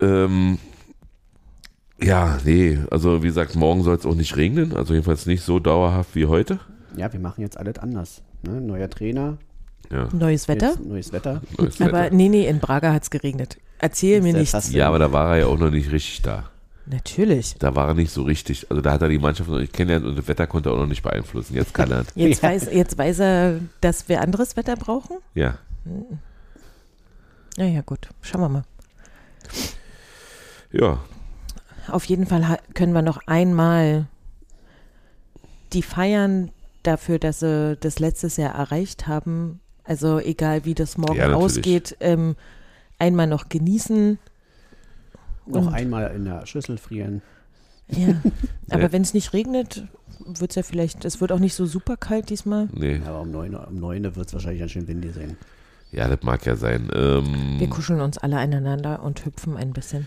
[0.00, 0.58] Ähm,
[2.00, 5.58] ja, nee, also wie gesagt, morgen soll es auch nicht regnen, also jedenfalls nicht so
[5.58, 6.60] dauerhaft wie heute.
[6.96, 8.22] ja, wir machen jetzt alles anders.
[8.42, 8.60] Ne?
[8.60, 9.38] Neuer Trainer,
[9.90, 10.70] Ja, Neues Wetter?
[10.70, 11.42] jetzt neues Wetter.
[11.58, 12.14] neues Aber Wetter.
[12.14, 13.58] nee, nee, in Braga hat es geregnet.
[13.80, 14.72] Erzähl mir nichts.
[14.72, 16.50] Ja, aber da war er ja auch noch nicht richtig da.
[16.86, 17.54] Natürlich.
[17.58, 18.66] Da war er nicht so richtig.
[18.70, 20.78] Also da hat er die Mannschaft noch nicht kennengelernt und das Wetter konnte er auch
[20.78, 21.54] noch nicht beeinflussen.
[21.54, 22.04] Jetzt kann er.
[22.14, 22.48] Jetzt, Ja.
[22.48, 25.18] weiß, jetzt weiß er, dass wir anderes Wetter brauchen?
[25.34, 25.58] Ja.
[27.58, 28.08] Ja, ja, gut.
[28.22, 28.64] Schauen wir mal.
[30.72, 30.98] Ja,
[31.90, 34.06] Auf jeden Fall können wir noch einmal
[35.72, 36.50] die feiern
[36.82, 39.60] dafür, dass sie das letztes Jahr erreicht haben.
[39.84, 42.36] Also egal, wie das morgen Ja, ausgeht, ähm,
[42.98, 44.18] einmal noch genießen.
[45.46, 47.22] Noch einmal in der Schüssel frieren.
[47.88, 48.08] Ja.
[48.70, 49.86] Aber wenn es nicht regnet,
[50.26, 52.68] wird es ja vielleicht, es wird auch nicht so super kalt diesmal.
[52.74, 55.36] Nee, Aber um 9, Uhr- um 9 Uhr wird es wahrscheinlich ganz schön windig sein.
[55.90, 56.90] ja, das mag ja sein.
[56.94, 60.06] Ähm, Wir kuscheln uns alle aneinander und hüpfen ein bisschen.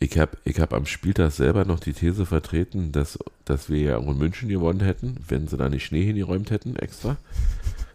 [0.00, 3.96] Ich habe ich hab am Spieltag selber noch die These vertreten, dass, dass wir ja
[3.98, 7.16] auch in München gewonnen hätten, wenn sie da nicht Schnee hingeräumt hätten extra.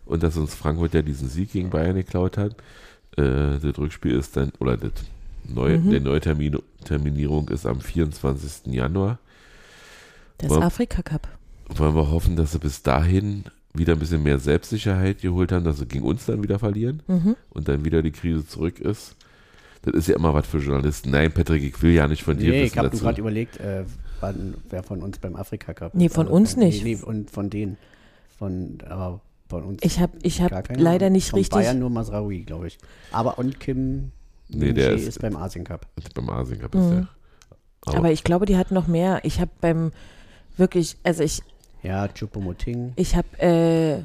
[0.06, 2.54] Und dass uns Frankfurt ja diesen Sieg gegen Bayern geklaut hat.
[3.16, 4.92] Äh, das Rückspiel ist dann, oder das
[5.48, 5.92] Neu, Mhm.
[5.92, 8.74] der Neuterminierung ist am 24.
[8.74, 9.20] Januar.
[10.38, 11.28] Das Wa- Afrika Cup.
[11.70, 15.80] Wollen wir hoffen, dass sie bis dahin wieder ein bisschen mehr Selbstsicherheit geholt haben, dass
[15.80, 17.36] sie gegen uns dann wieder verlieren Mhm.
[17.50, 19.16] und dann wieder die Krise zurück ist.
[19.84, 21.12] Das ist ja immer was für Journalisten.
[21.12, 23.04] Nein, Patrick, ich will ja nicht von dir Nee, ich wissen habe dazu.
[23.04, 23.84] gerade überlegt, äh,
[24.22, 26.16] wann, wer von uns beim Afrika Cup Nee, ist.
[26.16, 26.84] von Also, uns nee, nicht.
[26.84, 27.78] Nee, und von denen.
[28.38, 29.20] Von, aber
[29.50, 29.80] von uns.
[29.84, 31.12] Ich habe ich hab leider Ahnung.
[31.14, 31.54] nicht von richtig.
[31.60, 32.78] Bayern nur Masraoui, glaube ich.
[33.12, 34.12] Aber und Kim
[34.50, 35.86] Nee, der ist- ist beim Asien Cup.
[36.16, 36.90] Beim Asien Cup ist Mhm.
[36.90, 37.08] der.
[37.86, 39.20] Aber, Aber ich glaube, die hat noch mehr.
[39.24, 39.92] Ich habe beim
[40.58, 41.42] wirklich, also ich,
[41.84, 42.94] Ja, Chupomoting.
[42.96, 44.04] ich habe äh,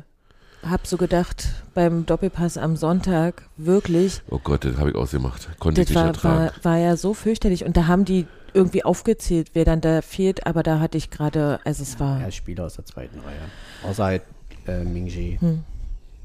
[0.62, 5.48] hab so gedacht, beim Doppelpass am Sonntag, wirklich, oh Gott, das habe ich ausgemacht.
[5.58, 6.06] Konnte ich das nicht war,
[6.40, 6.56] ertragen.
[6.62, 7.64] war, war ja so fürchterlich.
[7.64, 11.60] Und da haben die irgendwie aufgezählt, wer dann da fehlt, aber da hatte ich gerade,
[11.64, 12.20] also es war.
[12.20, 13.90] Er Spieler aus der zweiten Reihe.
[13.90, 14.22] Außer halt
[14.66, 15.64] äh, Ming-jae Hm.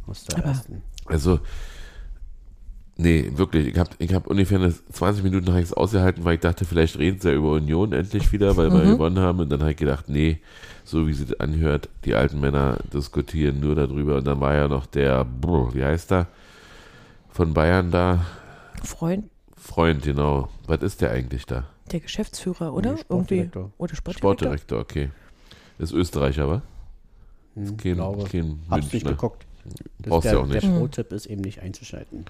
[0.08, 0.82] aus der Aber- ersten.
[1.06, 1.40] Also,
[2.98, 3.68] nee, wirklich.
[3.68, 6.66] Ich habe ich hab ungefähr eine 20 Minuten habe ich es ausgehalten, weil ich dachte,
[6.66, 8.92] vielleicht reden sie ja über Union endlich wieder, weil wir Mhm.
[8.92, 9.40] gewonnen haben.
[9.40, 10.40] Und dann habe ich gedacht, nee,
[10.84, 14.18] so wie sie das anhört, die alten Männer diskutieren nur darüber.
[14.18, 16.28] Und dann war ja noch der, brr, wie heißt er,
[17.30, 18.26] von Bayern da,
[18.84, 20.50] Freund, Freund, genau.
[20.68, 21.66] Was ist der eigentlich da?
[21.92, 22.92] der Geschäftsführer, oder?
[22.92, 23.02] Irgendwie.
[23.46, 23.72] Sportdirektor.
[23.78, 24.58] Oder Sportdirektor.
[24.58, 25.10] Sportdirektor, okay.
[25.80, 26.62] Ist Österreicher, wa?
[27.56, 28.24] Hm, Kein, glaube.
[28.26, 29.46] kein Hab's nicht geguckt.
[30.00, 30.64] Brauchst der, du auch nicht.
[30.64, 32.26] Der Pro-Tipp ist eben nicht einzuschalten.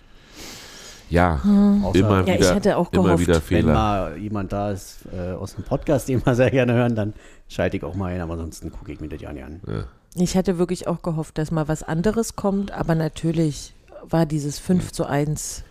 [1.10, 1.42] Ja,
[1.84, 3.74] Außer, immer Ja, ich wieder, hatte auch immer gehofft, wieder wenn Fehler.
[3.74, 7.14] mal jemand da ist äh, aus dem Podcast, den wir sehr gerne hören, dann
[7.48, 9.62] schalte ich auch mal ein, aber ansonsten gucke ich mir das ja nicht an.
[9.68, 9.84] Ja.
[10.16, 13.74] Ich hatte wirklich auch gehofft, dass mal was anderes kommt, aber natürlich
[14.08, 15.64] war dieses 5 zu 1.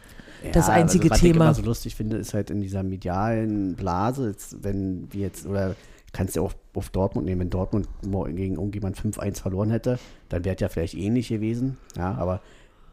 [0.52, 1.30] Das einzige was Thema.
[1.30, 5.46] ich immer so lustig finde, ist halt in dieser medialen Blase, jetzt, wenn wir jetzt,
[5.46, 5.76] oder
[6.12, 10.44] kannst du auch auf Dortmund nehmen, wenn Dortmund morgen gegen irgendjemand 5-1 verloren hätte, dann
[10.44, 12.40] wäre es ja vielleicht ähnlich gewesen, ja, aber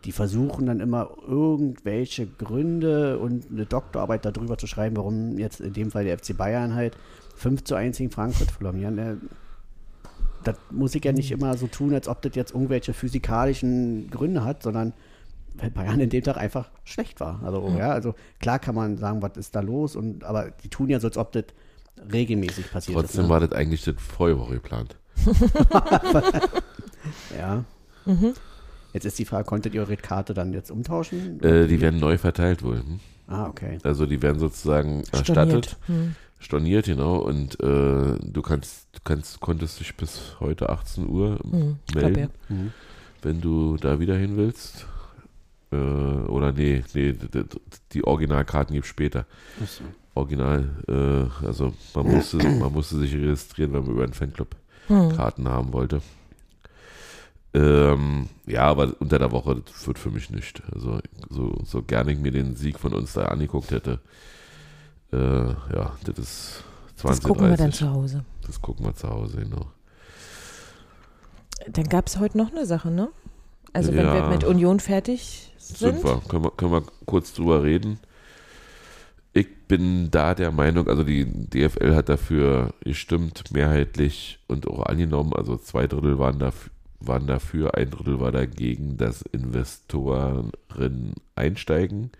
[0.06, 5.74] die versuchen dann immer irgendwelche Gründe und eine Doktorarbeit darüber zu schreiben, warum jetzt in
[5.74, 6.95] dem Fall der FC Bayern halt
[7.36, 8.80] 5 zu 1 gegen Frankfurt verloren.
[8.80, 9.18] Ja, ne,
[10.43, 14.45] das muss ich ja nicht immer so tun, als ob das jetzt irgendwelche physikalischen Gründe
[14.45, 14.93] hat, sondern
[15.56, 17.41] weil Bayern in dem Tag einfach schlecht war.
[17.43, 20.89] Also, ja, also klar kann man sagen, was ist da los, und, aber die tun
[20.89, 21.45] ja so, als ob das
[22.12, 23.28] regelmäßig passiert Trotzdem ist.
[23.28, 23.30] Ne?
[23.30, 24.95] war das eigentlich das Vorwoche geplant.
[27.38, 27.64] Ja.
[28.06, 28.34] Mhm.
[28.93, 31.41] Jetzt ist die Frage, konntet ihr eure Karte dann jetzt umtauschen?
[31.43, 32.77] Äh, die werden neu verteilt wohl.
[32.79, 32.99] Hm?
[33.27, 33.77] ah, okay.
[33.83, 35.13] Also die werden sozusagen Storniert.
[35.29, 36.15] erstattet, Hm.
[36.39, 37.17] storniert, genau.
[37.17, 41.75] Und äh, du kannst, du kannst, konntest dich bis heute 18 Uhr Hm.
[41.93, 42.19] Melden,
[42.49, 42.55] ja.
[42.55, 42.71] Mhm.
[43.21, 44.85] wenn du da wieder hin willst.
[45.71, 47.13] Äh, oder nee, nee,
[47.93, 49.25] die Originalkarten gibt später.
[49.61, 49.83] Achso.
[50.15, 54.55] Original, äh, also man musste, man musste sich registrieren, wenn man über einen Fanclub
[54.87, 55.15] Hm.
[55.15, 56.01] Karten haben wollte.
[57.54, 60.62] Ähm, ja, aber unter der Woche das wird für mich nicht.
[60.72, 64.00] Also so, so gerne ich mir den Sieg von uns da angeguckt hätte.
[65.12, 66.64] Äh, ja, das ist
[66.97, 67.80] 20, Das gucken wir dann 30.
[67.80, 68.26] zu Hause.
[68.45, 69.66] Das gucken wir zu Hause, genau.
[71.68, 73.10] Dann gab es heute noch eine Sache, ne?
[73.74, 74.14] Also wenn Ja.
[74.14, 76.04] wir mit Union fertig sind.
[76.04, 76.22] Wir.
[76.28, 78.00] Können wir, können wir kurz drüber reden.
[79.34, 85.34] Ich bin da der Meinung, also die DFL hat dafür gestimmt, mehrheitlich und auch angenommen,
[85.34, 90.52] also zwei Drittel waren dafür, waren dafür ein Drittel war dagegen, dass Investoren
[91.36, 92.12] einsteigen.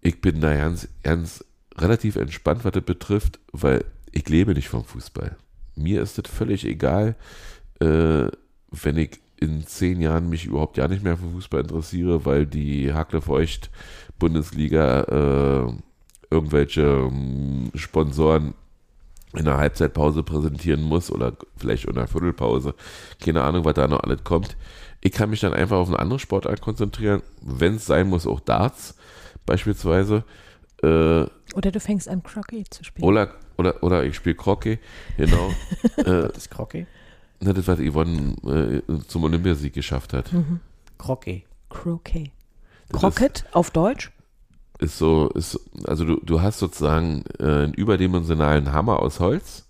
[0.00, 1.44] Ich bin da ganz, ganz
[1.76, 5.36] relativ entspannt, was das betrifft, weil ich lebe nicht vom Fußball.
[5.74, 7.14] Mir ist es völlig egal,
[7.80, 8.28] äh,
[8.70, 12.92] wenn ich in zehn Jahren mich überhaupt ja nicht mehr für Fußball interessiere, weil die
[12.92, 13.70] Hackle-Feucht
[14.18, 15.72] Bundesliga äh,
[16.30, 18.54] irgendwelche ähm, Sponsoren
[19.34, 22.74] in der Halbzeitpause präsentieren muss oder vielleicht in der Viertelpause.
[23.22, 24.56] Keine Ahnung, was da noch alles kommt.
[25.00, 28.40] Ich kann mich dann einfach auf eine andere Sportart konzentrieren, wenn es sein muss, auch
[28.40, 28.94] Darts
[29.46, 30.24] beispielsweise.
[30.82, 30.86] Äh,
[31.54, 33.06] Oder du fängst an, Croquet zu spielen.
[33.06, 34.78] oder, oder, oder ich spiele Croquet,
[35.16, 35.50] genau.
[35.98, 36.86] äh, Das ist Croquet?
[37.40, 40.32] ne, das, was Yvonne äh, zum Olympiasieg geschafft hat.
[40.32, 40.60] Mhm.
[40.98, 41.44] Croquet.
[41.68, 42.32] Croquet.
[42.92, 44.10] Croquet auf Deutsch?
[44.78, 49.64] Ist so, ist, also du, du hast sozusagen äh, einen überdimensionalen Hammer aus Holz,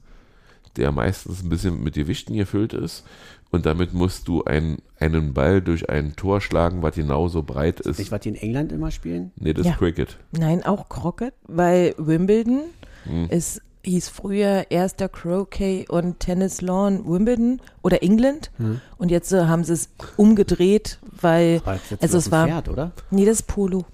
[0.77, 3.05] der meistens ein bisschen mit Gewichten gefüllt ist.
[3.51, 7.99] und damit musst du ein, einen Ball durch ein Tor schlagen, was genauso breit ist.
[7.99, 9.33] Nicht, was die in England immer spielen?
[9.37, 9.73] Nee, das Ja.
[9.73, 10.19] ist Cricket.
[10.33, 12.61] Nein, auch Crockett, weil Wimbledon
[13.05, 13.29] Hm.
[13.31, 18.51] ist, hieß früher erster Croquet und Tennis Lawn Wimbledon oder England.
[18.59, 18.83] Hm.
[18.99, 19.89] Und jetzt äh, haben sie es
[20.19, 22.93] umgedreht, weil, jetzt also es war, Pferd, oder?
[23.11, 23.87] nee, das ist Polo.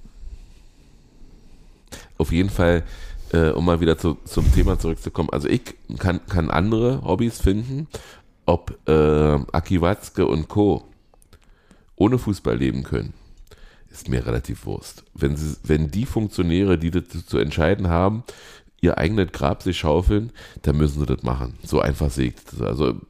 [2.19, 2.85] Auf jeden Fall,
[3.33, 5.31] äh, um mal wieder zu, zum Thema zurückzukommen.
[5.31, 7.89] Also ich kann, kann andere Hobbys finden,
[8.47, 8.93] ob äh,
[9.53, 10.85] Aki Watzke und Co.
[11.97, 13.15] ohne Fußball leben können.
[13.91, 15.05] Ist mir relativ Wurst.
[15.15, 18.25] Wenn, sie, wenn die Funktionäre, die das zu entscheiden haben,
[18.81, 20.31] ihr eigenes Grab sich schaufeln,
[20.63, 21.55] dann müssen sie das machen.
[21.63, 22.61] So einfach ich das.
[22.61, 23.01] Also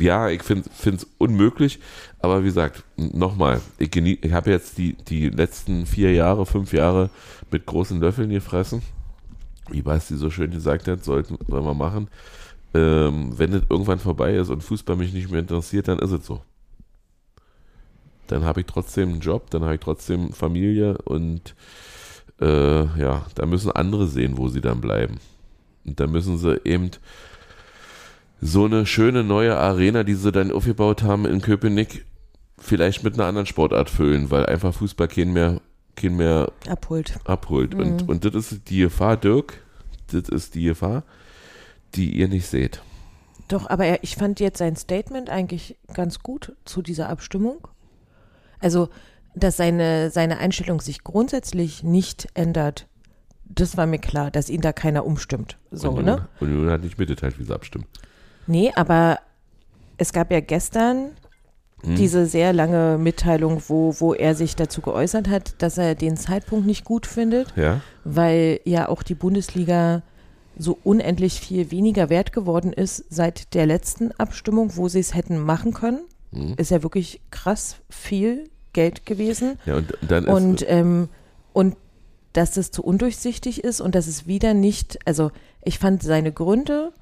[0.00, 1.78] ja, ich finde es unmöglich,
[2.18, 7.10] aber wie gesagt, nochmal, ich, ich habe jetzt die, die letzten vier Jahre, fünf Jahre
[7.50, 8.82] mit großen Löffeln gefressen.
[9.70, 12.08] Wie Basti so schön gesagt hat, sollten wir mal machen.
[12.74, 16.26] Ähm, wenn es irgendwann vorbei ist und Fußball mich nicht mehr interessiert, dann ist es
[16.26, 16.40] so.
[18.26, 21.54] Dann habe ich trotzdem einen Job, dann habe ich trotzdem Familie und
[22.40, 25.18] äh, ja, da müssen andere sehen, wo sie dann bleiben.
[25.84, 26.90] Und da müssen sie eben
[28.40, 32.06] so eine schöne neue Arena, die sie dann aufgebaut haben in Köpenick,
[32.58, 35.60] vielleicht mit einer anderen Sportart füllen, weil einfach Fußball keinen mehr,
[35.96, 37.18] keinen mehr Abholt.
[37.24, 37.74] abholt.
[37.74, 39.62] Und, und das ist die Gefahr, Dirk,
[40.10, 41.04] das ist die Gefahr,
[41.94, 42.82] die ihr nicht seht.
[43.48, 47.66] Doch, aber er, ich fand jetzt sein Statement eigentlich ganz gut zu dieser Abstimmung.
[48.60, 48.88] Also,
[49.34, 52.86] dass seine, seine Einstellung sich grundsätzlich nicht ändert,
[53.44, 55.58] das war mir klar, dass ihn da keiner umstimmt.
[55.72, 56.28] So, und, ne?
[56.38, 57.86] Und Union hat nicht mitgeteilt, wie sie abstimmen.
[58.50, 59.18] Nee, aber
[59.96, 61.12] es gab ja gestern
[61.82, 61.94] Hm.
[61.96, 66.66] diese sehr lange Mitteilung, wo, wo er sich dazu geäußert hat, dass er den Zeitpunkt
[66.66, 67.80] nicht gut findet, Ja?
[68.04, 70.02] weil ja auch die Bundesliga
[70.58, 75.38] so unendlich viel weniger wert geworden ist seit der letzten Abstimmung, wo sie es hätten
[75.38, 76.00] machen können.
[76.34, 76.52] Hm.
[76.58, 79.58] Ist ja wirklich krass viel Geld gewesen.
[79.64, 81.08] Ja, und dann ist, Und, ähm,
[81.54, 81.76] und
[82.34, 85.30] dass das zu undurchsichtig ist und dass es wieder nicht, also
[85.62, 86.92] ich fand seine Gründe,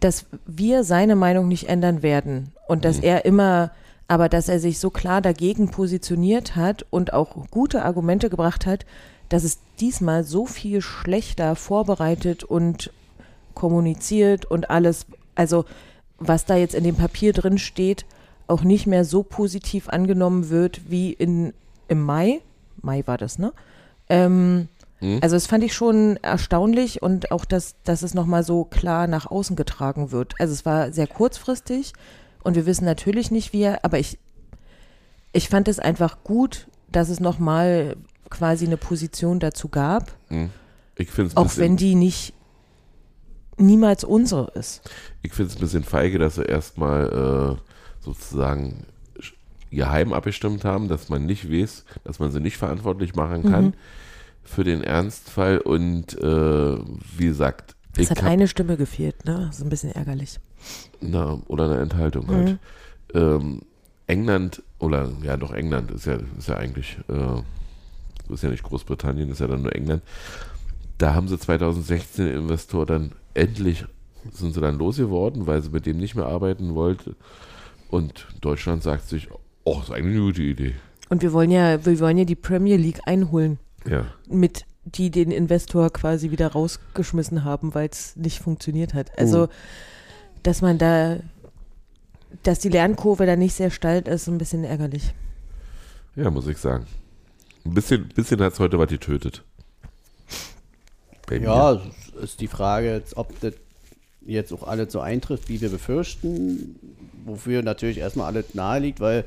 [0.00, 3.04] dass wir seine Meinung nicht ändern werden und dass Mhm.
[3.04, 3.70] er immer,
[4.08, 8.84] aber dass er sich so klar dagegen positioniert hat und auch gute Argumente gebracht hat,
[9.28, 12.92] dass es diesmal so viel schlechter vorbereitet und
[13.54, 15.64] kommuniziert und alles, also
[16.18, 18.04] was da jetzt in dem Papier drin steht,
[18.46, 21.52] auch nicht mehr so positiv angenommen wird wie in,
[21.88, 22.40] im Mai.
[22.80, 23.52] Mai war das, ne?
[24.08, 24.68] Ähm,
[24.98, 25.18] Hm.
[25.22, 29.26] Also das fand ich schon erstaunlich und auch, dass, dass es nochmal so klar nach
[29.26, 30.34] außen getragen wird.
[30.38, 31.92] Also es war sehr kurzfristig
[32.42, 34.18] und wir wissen natürlich nicht, wie er, aber ich,
[35.32, 37.96] ich fand es einfach gut, dass es nochmal
[38.30, 40.50] quasi eine Position dazu gab, hm.
[40.96, 42.32] ich finde es auch wenn die nicht
[43.58, 44.82] niemals unsere ist.
[45.22, 48.86] ich finde es ein bisschen feige, dass sie erstmal äh, sozusagen
[49.70, 53.74] geheim abgestimmt haben, dass man nicht weiß, dass man sie nicht verantwortlich machen kann Mhm.
[54.46, 56.76] Für den Ernstfall und äh,
[57.16, 59.44] wie gesagt, Es hat hab- eine Stimme gefehlt, ne?
[59.48, 60.38] Das ist ein bisschen ärgerlich.
[61.00, 62.30] na, oder eine Enthaltung Mhm.
[62.32, 62.58] halt.
[63.14, 63.62] Ähm,
[64.06, 69.30] England, oder ja doch England ist ja, ist ja eigentlich, äh, ist ja nicht Großbritannien,
[69.30, 70.02] ist ja dann nur England.
[70.98, 73.84] Da haben sie 2016 den Investor dann endlich,
[74.32, 77.14] sind sie dann losgeworden, weil sie mit dem nicht mehr arbeiten wollte.
[77.90, 79.28] Und Deutschland sagt sich,
[79.64, 80.74] oh, ist eigentlich eine gute Idee.
[81.08, 83.58] Und wir wollen ja, wir wollen ja die Premier League einholen.
[83.88, 89.18] Ja, mit die den Investor quasi wieder rausgeschmissen haben, weil es nicht funktioniert hat.
[89.18, 89.48] Also,
[90.44, 91.16] dass man da,
[92.44, 95.12] dass die Lernkurve da nicht sehr steil ist, ist ein bisschen ärgerlich.
[96.14, 96.86] ja, muss ich sagen.
[97.64, 99.42] Ein bisschen, bisschen hat es heute was getötet.
[101.26, 101.46] Bei mir.
[101.46, 103.54] Ja, es ist die Frage, jetzt, ob das
[104.24, 106.76] jetzt auch alles so eintrifft, wie wir befürchten,
[107.24, 109.24] wofür natürlich erstmal alles nahe liegt, weil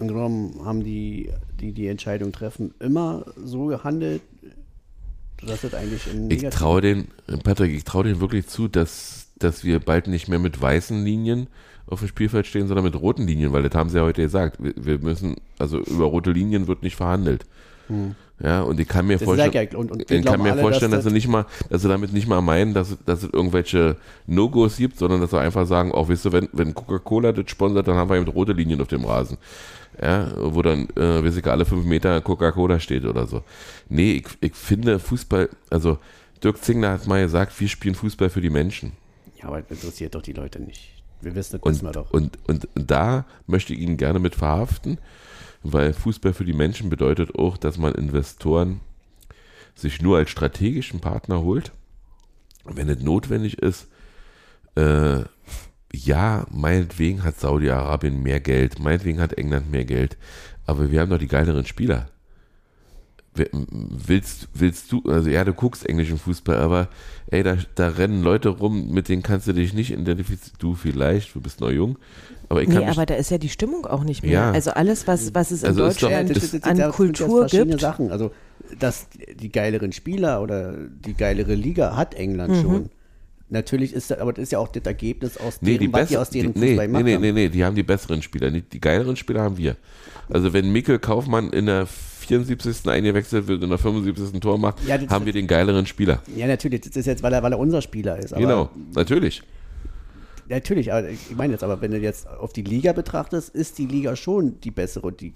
[0.00, 1.30] im Grunde haben die,
[1.60, 4.22] die die Entscheidung treffen, immer so gehandelt,
[5.46, 7.08] dass das eigentlich in Ich traue den,
[7.42, 11.48] Patrick, ich traue den wirklich zu, dass, dass wir bald nicht mehr mit weißen Linien
[11.86, 14.58] auf dem Spielfeld stehen, sondern mit roten Linien, weil das haben sie ja heute gesagt.
[14.62, 17.44] Wir, wir müssen, also über rote Linien wird nicht verhandelt.
[18.42, 20.92] Ja, und ich kann mir Das vorstellen, ja, und- und ich kann mir alle, vorstellen,
[20.92, 23.96] dass, dass sie nicht mal, dass sie damit nicht mal meinen, dass, dass es irgendwelche
[24.26, 27.86] No-Gos gibt, sondern dass sie einfach sagen, auch weißt du, wenn, wenn Coca-Cola das sponsert,
[27.86, 29.36] dann haben wir eben rote Linien auf dem Rasen.
[30.00, 33.42] Ja, wo dann, äh, weiß ich, alle fünf Meter Coca-Cola steht oder so.
[33.88, 35.98] Nee, ich, ich finde Fußball, also
[36.42, 38.92] Dirk Zingler hat mal gesagt, wir spielen Fußball für die Menschen.
[39.40, 40.88] Ja, aber das interessiert doch die Leute nicht.
[41.20, 42.10] Wir wissen das Und, wir doch.
[42.10, 44.98] und, und da möchte ich ihn gerne mit verhaften,
[45.62, 48.80] weil Fußball für die Menschen bedeutet auch, dass man Investoren
[49.74, 51.72] sich nur als strategischen Partner holt.
[52.64, 53.88] Wenn es notwendig ist,
[54.74, 55.20] äh,
[56.04, 60.16] ja, meinetwegen hat Saudi-Arabien mehr Geld, meinetwegen hat England mehr Geld,
[60.66, 62.08] aber wir haben doch die geileren Spieler.
[63.34, 66.88] Willst, willst du, also ja, du guckst englischen Fußball, aber
[67.28, 70.54] ey, da, da rennen Leute rum, mit denen kannst du dich nicht identifizieren.
[70.58, 71.96] Du vielleicht, du bist noch jung,
[72.50, 74.32] aber ich kann Nee, aber da ist ja die Stimmung auch nicht mehr.
[74.32, 74.50] Ja.
[74.52, 77.46] Also alles, was, was es in Also ist doch- Deutschland das- an das sind Kultur
[77.46, 77.80] gibt.
[77.80, 78.10] Sachen.
[78.12, 78.32] Also,
[78.78, 79.06] dass
[79.40, 82.60] die geileren Spieler oder die geilere Liga hat England Mhm.
[82.62, 82.90] schon.
[83.52, 86.08] Natürlich ist das, aber das ist ja auch das Ergebnis aus Nee, die, deren, was
[86.08, 87.04] die aus deren die, nee, Fußball nee, machen.
[87.04, 88.50] nee, nee, nee, die haben die besseren Spieler.
[88.50, 89.76] Die geileren Spieler haben wir.
[90.30, 92.88] Also wenn Mikkel Kaufmann in der 74.
[92.88, 94.40] eingewechselt wird und in der 75.
[94.40, 96.22] Tor macht, Ja, das- haben wir den geileren Spieler.
[96.34, 98.34] Ja, natürlich, das ist jetzt, weil er, weil er unser Spieler ist.
[98.34, 99.42] Genau, natürlich.
[100.48, 103.86] Natürlich, aber ich meine jetzt, aber wenn du jetzt auf die Liga betrachtest, ist die
[103.86, 105.32] Liga schon die bessere und die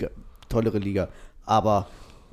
[0.49, 1.09] tollere Liga.
[1.45, 1.87] Aber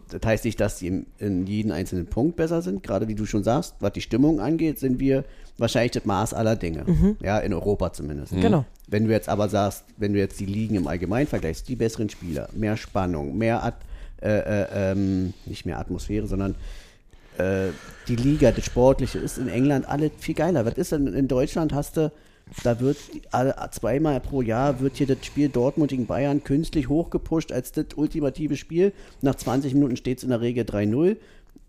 [0.10, 2.84] das heißt nicht, dass die in, jedem einzelnen Punkt besser sind.
[2.84, 5.24] Gerade wie du schon sagst, was die Stimmung angeht, sind wir
[5.58, 6.86] wahrscheinlich das Maß aller Dinge.
[7.22, 8.34] Ja, in Europa zumindest.
[8.34, 8.66] Genau.
[8.88, 12.10] Wenn du jetzt aber sagst, wenn du jetzt die Ligen im Allgemeinen vergleichst, die besseren
[12.10, 13.76] Spieler, mehr Spannung, mehr, At
[14.24, 16.56] äh, äh, ähm, nicht mehr Atmosphäre, sondern
[17.38, 17.72] äh,
[18.08, 20.66] die Liga, das Sportliche ist in England alles viel geiler.
[20.66, 21.74] Was ist denn in Deutschland?
[21.74, 22.10] Hast du,
[22.64, 22.98] da wird
[23.72, 28.58] zweimal pro Jahr wird hier das Spiel Dortmund gegen Bayern künstlich hochgepusht als das ultimative
[28.58, 28.94] Spiel.
[29.22, 31.18] Nach 20 Minuten steht es in der Regel 3-0.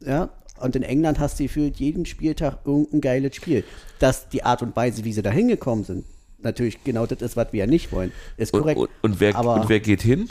[0.05, 3.65] Ja, und in England hast du gefühlt jeden Spieltag irgendein geiles Spiel.
[3.99, 6.05] Dass die Art und Weise, wie sie da hingekommen sind,
[6.39, 8.13] natürlich genau das ist, was wir ja nicht wollen.
[8.37, 8.79] Ist Und, korrekt.
[8.79, 10.29] und, und, wer, aber und wer geht hin?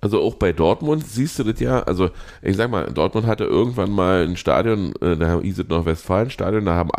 [0.00, 2.10] Also auch bei Dortmund siehst du das ja, also
[2.40, 6.64] ich sag mal, Dortmund hatte irgendwann mal ein Stadion, äh, da hieß es Nordwestfalen Stadion,
[6.64, 6.90] da haben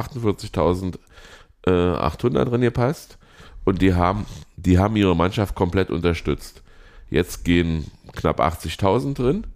[1.66, 3.18] 48.800 drin gepasst
[3.66, 4.26] und die haben,
[4.58, 6.64] die haben ihre Mannschaft komplett unterstützt.
[7.10, 9.48] Jetzt gehen knapp 80.000 drin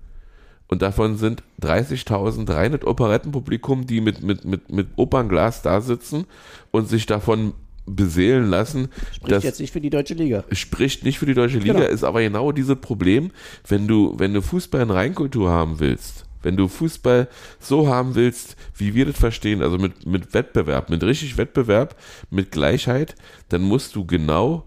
[0.68, 6.26] und davon sind 30.000 reines Operettenpublikum, die mit, mit, mit, mit Opernglas da sitzen
[6.72, 7.54] und sich davon
[7.86, 10.46] beseelen lassen, spricht jetzt nicht für die deutsche Liga.
[10.54, 11.86] spricht nicht für die deutsche Liga, Genau.
[11.86, 13.32] ist aber genau dieses Problem,
[13.68, 17.28] wenn du, wenn du Fußball in Reinkultur haben willst, wenn du Fußball
[17.60, 21.96] so haben willst, wie wir das verstehen, also mit, mit Wettbewerb, mit richtig Wettbewerb,
[22.30, 23.16] mit Gleichheit,
[23.50, 24.66] dann musst du genau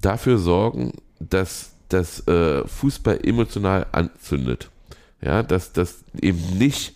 [0.00, 4.70] dafür sorgen, dass das äh, Fußball emotional anzündet.
[5.20, 6.94] Ja, dass das eben nicht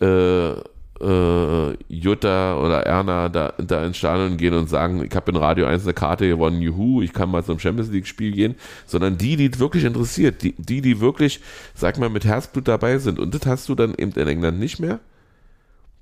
[0.00, 0.52] äh,
[1.00, 5.66] äh, Jutta oder Erna da, da ins Stadion gehen und sagen, ich habe in Radio
[5.66, 8.54] 1 eine Karte gewonnen, juhu, ich kann mal zum Champions League Spiel gehen,
[8.86, 11.40] sondern die, die wirklich interessiert, die, die, die wirklich,
[11.74, 13.18] sag mal, mit Herzblut dabei sind.
[13.18, 15.00] Und das hast du dann eben in England nicht mehr.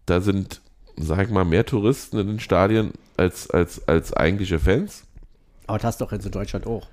[0.06, 0.60] Da sind,
[0.96, 5.04] sag mal, mehr Touristen in den Stadien als, als, als eigentliche Fans.
[5.66, 6.88] Aber das hast du doch jetzt in Deutschland auch.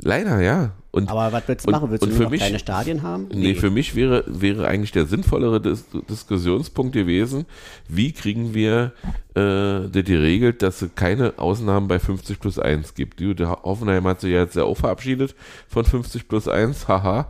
[0.00, 0.70] Leider, ja.
[0.90, 1.90] Und, Aber was willst du machen?
[1.90, 3.28] Willst du für nur noch mich- kleine Stadien haben?
[3.32, 7.44] Nee, für mich wäre, wäre eigentlich der sinnvollere Dis Diskussionspunkt gewesen,
[7.88, 8.92] wie kriegen wir
[9.34, 13.20] äh, das geregelt, dass es keine Ausnahmen bei 50 plus 1 gibt.
[13.20, 15.34] Die, der Hoffenheim hat sich ja jetzt ja auch verabschiedet
[15.68, 17.28] von 50 plus 1, haha.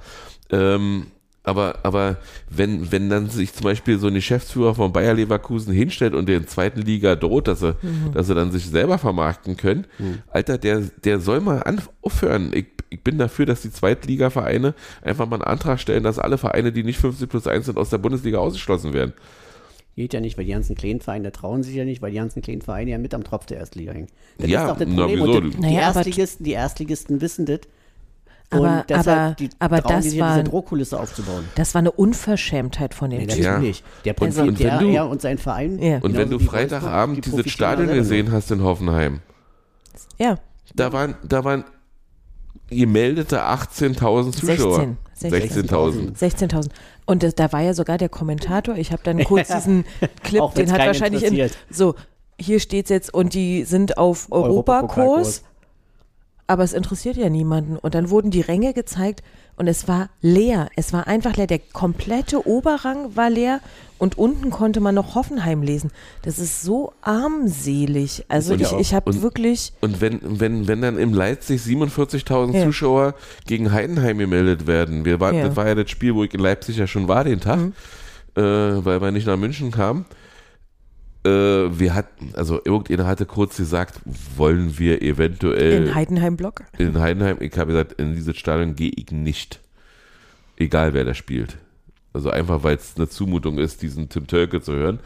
[0.51, 1.07] Ähm,
[1.49, 2.19] aber, aber
[2.51, 6.47] wenn, wenn dann sich zum Beispiel so ein Geschäftsführer von Bayer Leverkusen hinstellt und der
[6.47, 7.75] zweiten Liga droht, dass sie,
[8.15, 9.87] dass sie dann sich selber vermarkten können,
[10.29, 11.63] Alter, der, der soll mal
[12.03, 12.51] aufhören.
[12.55, 16.71] Ich, ich bin dafür, dass die Zweitligavereine einfach mal einen Antrag stellen, dass alle Vereine,
[16.73, 19.13] die nicht 50 plus 1 sind, aus der Bundesliga ausgeschlossen werden.
[19.97, 22.41] Geht ja nicht, weil die ganzen kleinen Vereine trauen sich ja nicht, weil die ganzen
[22.41, 24.07] kleinen Vereine ja mit am Tropf der Erstliga hängen.
[24.39, 25.19] Das Ja, ist doch das na, Problem.
[25.27, 25.33] wieso?
[25.39, 27.61] Und die, die, Naja, aber- Erstligisten, die Erstligisten wissen das.
[28.51, 31.45] Aber- und deshalb aber- die aber trauen das die sich ja war- diese Drohkulisse aufzubauen.
[31.55, 33.43] Das war eine Unverschämtheit von den Nee, Typen.
[33.43, 33.85] natürlich.
[34.05, 35.79] Der Und- Prinzip, und wenn der, du- er und sein Verein.
[35.83, 35.99] Ja.
[35.99, 39.21] Und wenn du Freitagabend die dieses Stadion gesehen hast in Hoffenheim,
[40.19, 40.37] Ja,
[40.75, 41.65] da waren, da waren
[42.71, 44.97] gemeldete 18.000 Zuschauer.
[45.15, 46.17] 16, 16.000.
[46.17, 46.69] 16.000.
[47.07, 48.77] Und das, da war ja sogar der Kommentator.
[48.77, 49.85] Ich habe dann kurz diesen
[50.23, 51.95] Clip, den hat wahrscheinlich in, so,
[52.41, 55.43] hier steht's jetzt und die sind auf Europakurs, Europapokalkurs.
[56.49, 57.77] Aber es interessiert ja niemanden.
[57.77, 59.23] Und dann wurden die Ränge gezeigt
[59.57, 60.69] und es war leer.
[60.77, 61.47] Es war einfach leer.
[61.47, 63.61] Der komplette Oberrang war leer
[63.99, 65.91] und unten konnte man noch Hoffenheim lesen.
[66.23, 68.25] Das ist so armselig.
[68.29, 72.65] Also Und- ich, ich habe wirklich, Und wenn, wenn, wenn dann im Leipzig 47.000 Ja.
[72.65, 73.15] Zuschauer
[73.47, 75.43] gegen Heidenheim gemeldet werden, wir waren, Ja.
[75.45, 75.47] Mhm.
[75.49, 77.59] das war ja das Spiel, wo ich in Leipzig ja schon war den Tag,
[78.37, 80.07] äh, weil wir nicht nach München kamen.
[81.25, 84.01] Äh, wir hatten, also irgendjemand hatte kurz gesagt,
[84.37, 86.65] wollen wir eventuell in Heidenheim-Block.
[86.79, 89.61] in Heidenheim, ich habe gesagt, in dieses Stadion gehe ich nicht.
[90.57, 91.57] Egal wer da spielt.
[92.13, 94.99] Also einfach, weil es eine Zumutung ist, diesen Tim Tölke zu hören.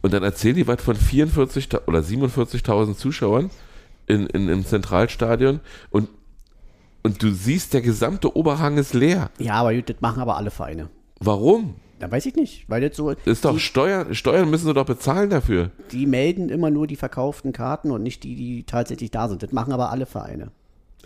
[0.00, 3.50] Und dann erzählen die was von 44 oder 47.000 Zuschauern
[4.06, 6.08] in, in, im Zentralstadion und,
[7.02, 9.30] und du siehst, der gesamte Oberhang ist leer.
[9.38, 10.88] Ja, aber gut, das machen aber alle Vereine.
[11.20, 11.74] Warum?
[11.98, 13.10] Da weiß ich nicht, weil jetzt so.
[13.10, 15.70] Ist doch die, Steuern, Steuern müssen sie doch bezahlen dafür.
[15.92, 19.42] die melden immer nur die verkauften Karten und nicht die, die tatsächlich da sind.
[19.42, 20.50] Das machen aber alle Vereine.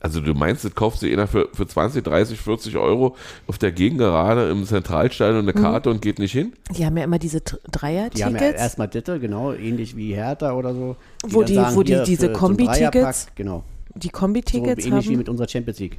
[0.01, 3.15] Also du meinst, das kauft sich einer für, für 20, 30, 40 Euro
[3.47, 6.53] auf der Gegengerade im Zentralstadion eine Karte und geht nicht hin?
[6.77, 10.13] Die haben ja immer diese T- Die haben ja Dreier-Tickets, erstmal Ditte, genau, ähnlich wie
[10.15, 10.97] Hertha oder so.
[11.23, 13.63] Wo dann die- sagen, wo die diese so Kombi-Tickets Genau.
[13.95, 15.19] die So Kombi-Tickets ähnlich wie haben.
[15.19, 15.99] mit unserer Champions League.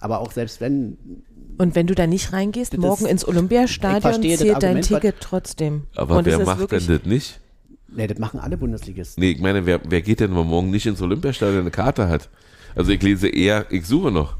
[0.00, 0.96] Aber auch selbst wenn,
[1.58, 5.84] Und wenn du da nicht reingehst, Das morgen ins ich Olympiastadion, zählt dein Ticket trotzdem.
[5.96, 7.40] Aber Und wer macht denn das nicht?
[7.88, 9.20] ne, das machen alle Bundesligisten.
[9.22, 12.08] Nee, ich meine, wer, wer geht denn, wenn man morgen nicht ins Olympiastadion eine Karte
[12.08, 12.28] hat?
[12.74, 14.36] Also ich lese eher, ich suche noch.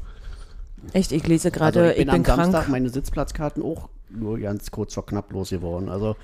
[0.93, 2.41] Echt, ich lese gerade, also ich bin, am krank.
[2.43, 5.89] Samstag meine Sitzplatzkarten auch nur ganz kurz vor knapp losgeworden.
[5.89, 6.15] Also,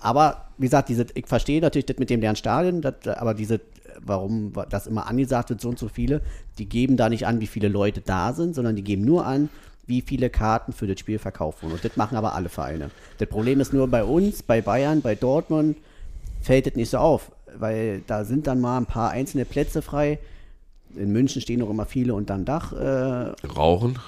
[0.00, 3.60] aber wie gesagt, diese, ich verstehe natürlich das mit dem leeren Stadion, das, aber diese,
[4.04, 6.20] warum das immer angesagt wird, so und so viele,
[6.58, 9.48] die geben da nicht an, wie viele Leute da sind, sondern die geben nur an,
[9.86, 11.74] wie viele Karten für das Spiel verkauft wurden.
[11.74, 12.90] Und das machen aber alle Vereine.
[13.18, 15.76] Das Problem ist nur bei uns, bei Bayern, bei Dortmund,
[16.40, 20.18] fällt das nicht so auf, weil da sind dann mal ein paar einzelne Plätze frei.
[20.94, 22.72] In München stehen noch immer viele unterm Dach.
[22.72, 23.98] Äh, Rauchen?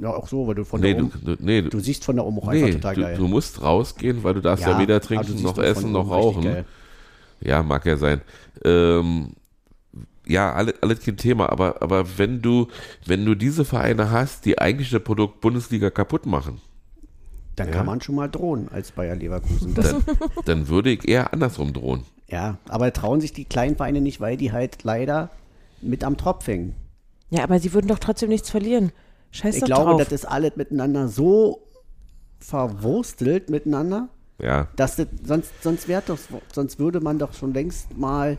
[0.00, 2.16] ja, auch so, weil du von Nee, der du, um, du, nee, du, siehst von
[2.16, 3.16] da oben auch einfach nee, total du, geil.
[3.16, 6.64] du musst rausgehen, weil du darfst ja, weder aber du trinken noch essen noch rauchen.
[7.40, 8.20] Ja, mag ja sein.
[8.64, 9.30] Ähm,
[10.30, 12.68] ja, alle, alles kein Thema, aber, aber wenn du,
[13.06, 16.60] wenn du diese Vereine hast, die eigentlich das Produkt Bundesliga kaputt machen,
[17.56, 17.74] Dann Ja.
[17.74, 19.74] kann man schon mal drohen als Bayer Leverkusen.
[19.74, 20.04] dann,
[20.46, 22.04] dann würde ich eher andersrum drohen.
[22.28, 25.30] ja, aber trauen sich die kleinen Vereine nicht, weil die halt leider
[25.82, 26.74] mit am Tropf hängen.
[27.30, 28.92] Ja, aber sie würden doch trotzdem nichts verlieren.
[29.32, 30.02] Scheiß Ich doch glaube, drauf.
[30.02, 31.60] das ist alles miteinander so
[32.38, 34.08] verwurstelt miteinander,
[34.42, 36.18] Ja, dass das, sonst, sonst, wär doch,
[36.52, 38.38] sonst würde man doch schon längst mal,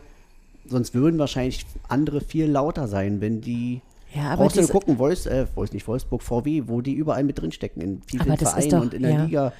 [0.66, 3.82] sonst würden wahrscheinlich andere viel lauter sein, wenn die
[4.14, 7.40] ja, aber Brauchst du gucken, Wolfs, äh, Wolfs, nicht Wolfsburg, VW, wo die überall mit
[7.40, 9.24] drinstecken, in vielen Aber das ist Vereinen doch- und in der ja.
[9.24, 9.52] Liga.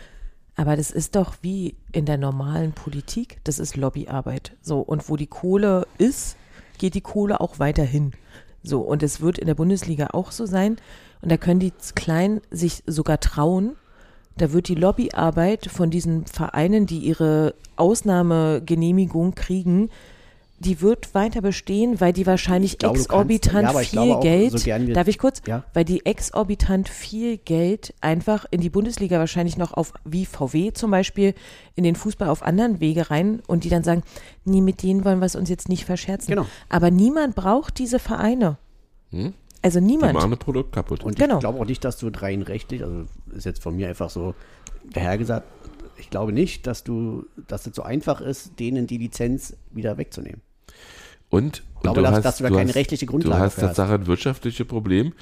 [0.57, 3.38] aber das ist doch wie in der normalen Politik.
[3.44, 4.53] Das ist Lobbyarbeit.
[4.61, 6.36] So, und wo die Kohle ist,
[6.78, 8.12] geht die Kohle auch weiterhin.
[8.62, 10.76] So, und es wird in der Bundesliga auch so sein.
[11.22, 13.76] Und da können die Kleinen sich sogar trauen.
[14.36, 19.88] Da wird die Lobbyarbeit von diesen Vereinen, die ihre Ausnahmegenehmigung kriegen,
[20.64, 24.20] die wird weiter bestehen, weil die wahrscheinlich Ich glaube, du kannst- exorbitant ja, viel auch,
[24.20, 25.64] Geld, so wir- darf ich kurz, Ja.
[25.74, 30.90] weil die exorbitant viel Geld einfach in die Bundesliga wahrscheinlich noch auf, wie VW zum
[30.90, 31.34] Beispiel,
[31.74, 34.02] in den Fußball auf anderen Wege rein und die dann sagen,
[34.44, 36.28] nee, mit denen wollen wir es uns jetzt nicht verscherzen.
[36.34, 36.46] Genau.
[36.68, 38.58] Aber niemand braucht diese Vereine.
[39.10, 39.34] Hm?
[39.62, 40.14] Also die niemand.
[40.14, 41.04] machen das Produkt kaputt.
[41.04, 41.34] Und Genau.
[41.34, 43.04] ich glaube auch nicht, dass du rein rechtlich, also
[43.34, 44.34] ist jetzt von mir einfach so
[44.92, 45.46] dahergesagt,
[45.98, 50.40] ich glaube nicht, dass du, dass es so einfach ist, denen die Lizenz wieder wegzunehmen.
[51.33, 53.45] Und, und glaube, du dass- hast, dass du da du keine hast, rechtliche Grundlage Du
[53.45, 53.57] hast.
[53.57, 55.14] Tatsache ein wirtschaftliches Problem.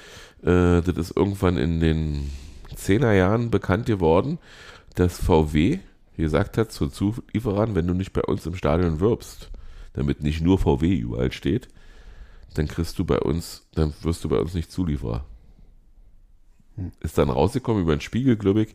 [0.42, 2.30] Äh, das ist irgendwann in den
[2.74, 4.38] 10er Jahren bekannt geworden,
[4.96, 5.78] dass VW
[6.16, 9.50] gesagt hat zu Zulieferern, wenn du nicht bei uns im Stadion wirbst,
[9.92, 11.68] damit nicht nur VW überall steht,
[12.54, 15.24] dann kriegst du bei uns, dann wirst du bei uns nicht Zulieferer.
[16.74, 16.90] Hm.
[16.98, 18.74] Ist dann rausgekommen über den Spiegel, glaube ich,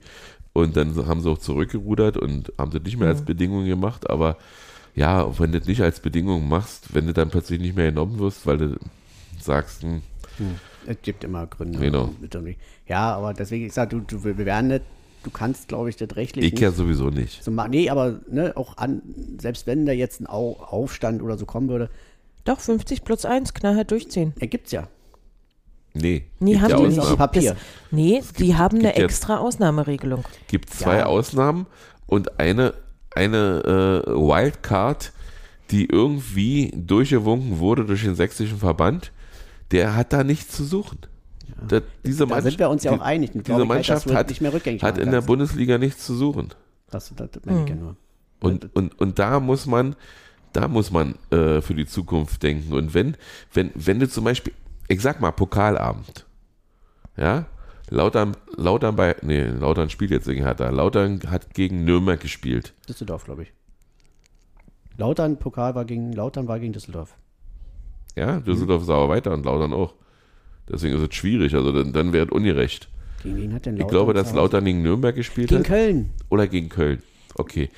[0.54, 4.38] und dann haben sie auch zurückgerudert und haben das nicht mehr als Bedingung gemacht, aber
[4.96, 7.91] ja, auch wenn du das nicht als Bedingung machst, wenn du dann plötzlich nicht mehr
[7.91, 8.78] genommen wirst, weil du
[9.39, 10.02] sagst, hm,
[10.88, 11.80] Es gibt immer Gründe.
[11.80, 12.10] Genau.
[12.88, 14.84] Ja, aber deswegen, ich sage, du, du, wir werden nicht,
[15.24, 17.43] du kannst, glaube ich, das rechtlich ich nicht ja sowieso nicht.
[17.43, 17.72] so machen.
[17.72, 19.02] Nee, aber ne, auch an,
[19.39, 21.89] selbst wenn da jetzt ein Au Aufstand oder so kommen würde,
[22.43, 24.34] Doch, 50 plus 1, knallhart durchziehen.
[24.39, 24.88] er gibt's ja.
[25.98, 27.18] Nee, Nee, gibt haben ja die nicht.
[27.18, 27.52] Papier.
[27.54, 27.60] Das,
[27.91, 30.24] nee, die haben eine gibt ja- extra Ausnahmeregelung.
[30.48, 31.06] gibt zwei Ja.
[31.08, 31.66] Ausnahmen
[32.06, 32.74] und eine,
[33.16, 35.11] eine äh, Wildcard,
[35.72, 39.11] die irgendwie durchgewunken wurde durch den sächsischen Verband,
[39.72, 40.99] der hat da nichts zu suchen.
[41.68, 43.34] Da, diese Da sind wir uns ja die- auch einig.
[43.34, 45.22] Und Diese halt, Mannschaft hat, nicht mehr rückgängig hat in der.
[45.22, 46.49] Bundesliga nichts zu suchen.
[46.91, 47.95] Das, das, das meine ich ja nur.
[48.41, 49.95] Und, und, und da muss man,
[50.53, 52.74] da muss man äh, für die Zukunft denken.
[52.74, 53.16] Und wenn,
[53.53, 54.53] wenn, wenn du zum Beispiel,
[54.88, 56.26] ich sag mal, Pokalabend,
[57.18, 57.45] ja,
[57.90, 60.70] Lautern, Lautern bei, nee, Lautern spielt jetzt gegen Hertha.
[60.70, 62.74] Lautern hat gegen Nürnberg gespielt.
[62.90, 63.54] Düsseldorf, glaube ich.
[64.98, 67.16] Lautern, Pokal war gegen, Lautern war gegen Düsseldorf.
[68.16, 69.94] Ja, Düsseldorf ist aber weiter und Lautern auch.
[70.70, 71.54] Deswegen ist es schwierig.
[71.54, 72.90] Also dann, dann wäre es ungerecht.
[73.22, 74.34] Gegen wen hat denn Ich Lautern glaube, dass?
[74.34, 75.68] Lautern gegen Nürnberg gespielt Gegen hat.
[75.68, 76.10] Köln.
[76.30, 77.04] Oder gegen Köln.
[77.36, 77.70] Okay.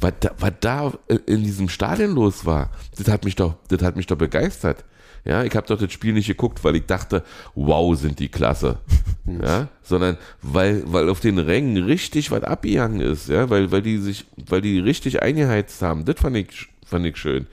[0.00, 0.92] Was da, was da
[1.26, 4.84] in diesem Stadion los war, das hat mich doch, das hat mich doch begeistert.
[5.24, 7.22] Ja, ich habe doch das Spiel nicht geguckt, weil ich dachte,
[7.54, 8.78] wow, sind die klasse.
[9.24, 13.98] Ja, sondern weil, weil auf den Rängen richtig was abgegangen ist, ja, weil, weil die
[13.98, 16.04] sich, weil die richtig eingeheizt haben.
[16.04, 17.46] Das fand ich, fand ich schön.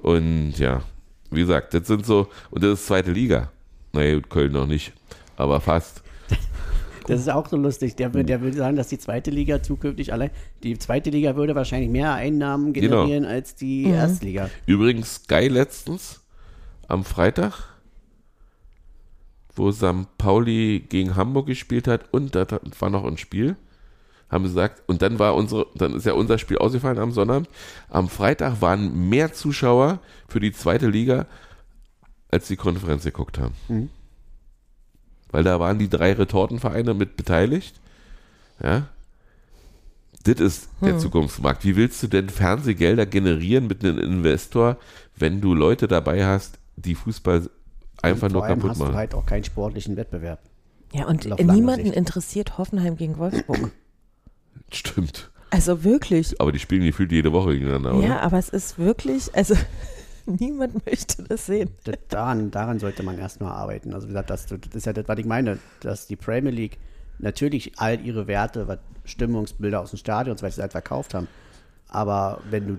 [0.00, 0.82] Und ja,
[1.30, 3.52] wie gesagt, das sind so, und das ist zweite Liga.
[3.92, 4.92] Naja, Köln noch nicht,
[5.36, 6.02] aber fast.
[7.08, 7.96] Das ist auch so lustig.
[7.96, 10.30] Der, der will sagen, dass die zweite Liga zukünftig allein,
[10.62, 13.02] die zweite Liga würde wahrscheinlich mehr Einnahmen Genau.
[13.02, 14.48] generieren als die Erstliga.
[14.66, 16.20] Übrigens Sky letztens
[16.86, 17.64] am Freitag,
[19.54, 20.06] wo St.
[20.18, 22.46] Pauli gegen Hamburg gespielt hat und da
[22.78, 23.56] war noch ein Spiel,
[24.30, 27.48] haben sie gesagt, und dann war unsere, dann ist ja unser Spiel ausgefallen am Sonnabend.
[27.90, 31.26] Am Freitag waren mehr Zuschauer für die zweite Liga,
[32.30, 33.54] als die Konferenz geguckt haben.
[33.68, 33.90] Mhm.
[35.30, 37.74] Weil da waren die drei Retortenvereine mit beteiligt.
[38.62, 38.88] Ja.
[40.24, 41.64] Das ist der Zukunftsmarkt.
[41.64, 44.76] Wie willst du denn Fernsehgelder generieren mit einem Investor,
[45.16, 47.50] wenn du Leute dabei hast, die Fußball
[48.02, 48.92] einfach Und nur kaputt hast machen?
[48.92, 50.40] du halt auch keinen sportlichen Wettbewerb.
[50.92, 51.96] Ja, und niemanden Sicht.
[51.96, 53.70] interessiert Hoffenheim gegen Wolfsburg.
[54.72, 55.30] Stimmt.
[55.50, 56.40] Also wirklich.
[56.40, 58.06] Aber die spielen gefühlt jede Woche gegeneinander, oder?
[58.06, 59.54] Ja, aber es ist wirklich, also
[60.26, 61.70] niemand möchte das sehen.
[62.08, 63.92] Daran, daran sollte man erstmal arbeiten.
[63.94, 66.78] Also wie gesagt, das, das ist ja das, was ich meine, dass die Premier League
[67.18, 71.28] natürlich all ihre Werte, was Stimmungsbilder aus dem Stadion und so weiter halt verkauft haben.
[71.88, 72.78] Aber wenn du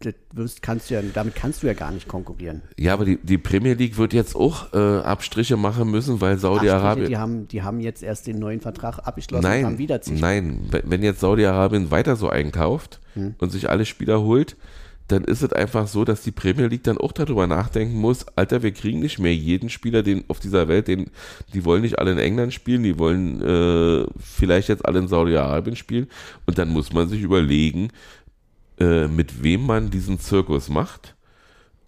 [0.00, 2.62] das wirst, kannst du ja, damit kannst du ja gar nicht konkurrieren.
[2.78, 7.06] Ja, aber die, die Premier League wird jetzt auch äh, Abstriche machen müssen, weil Saudi-Arabien.
[7.08, 10.20] die, haben, die haben jetzt erst den neuen Vertrag abgeschlossen und haben Nein, wieder zig-
[10.20, 13.34] nein, wenn wenn jetzt Saudi-Arabien weiter so einkauft Hm.
[13.38, 14.56] und sich alle Spieler holt,
[15.08, 18.62] dann ist es einfach so, dass die Premier League dann auch darüber nachdenken muss, Alter,
[18.62, 21.10] wir kriegen nicht mehr jeden Spieler den auf dieser Welt, den,
[21.52, 25.74] die wollen nicht alle in England spielen, die wollen äh, vielleicht jetzt alle in Saudi-Arabien
[25.74, 26.06] spielen
[26.46, 27.88] und dann muss man sich überlegen,
[28.80, 31.14] äh, mit wem man diesen Zirkus macht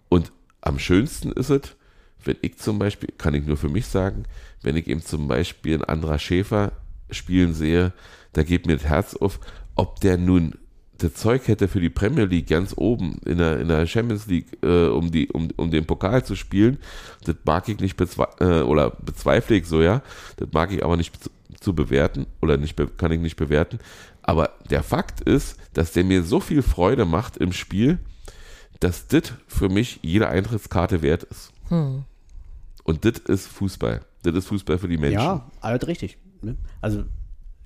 [0.09, 0.31] und
[0.61, 1.75] am schönsten ist es,
[2.23, 4.23] wenn ich zum Beispiel, kann ich nur für mich sagen,
[4.61, 6.71] wenn ich eben zum Beispiel einen anderer Schäfer
[7.09, 7.93] spielen sehe,
[8.31, 9.39] da geht mir das Herz auf,
[9.75, 10.55] ob der nun
[10.99, 14.57] das Zeug hätte für die Premier League ganz oben in der, in der Champions League,
[14.63, 16.77] äh, um, die, um, um den Pokal zu spielen,
[17.25, 20.01] das mag ich nicht bezwe äh, oder bezweifle ich so, ja.
[20.37, 21.13] Das mag ich aber nicht
[21.59, 23.79] zu, bewerten oder nicht kann ich nicht bewerten.
[24.23, 27.99] Aber der Fakt ist, dass der mir so viel Freude macht im Spiel,
[28.79, 31.51] dass das für mich jede Eintrittskarte wert ist.
[32.83, 34.01] Und das ist Fußball.
[34.23, 35.19] Das ist Fußball für die Menschen.
[35.19, 36.17] Ja, alles richtig.
[36.41, 36.55] Ne?
[36.81, 37.03] Also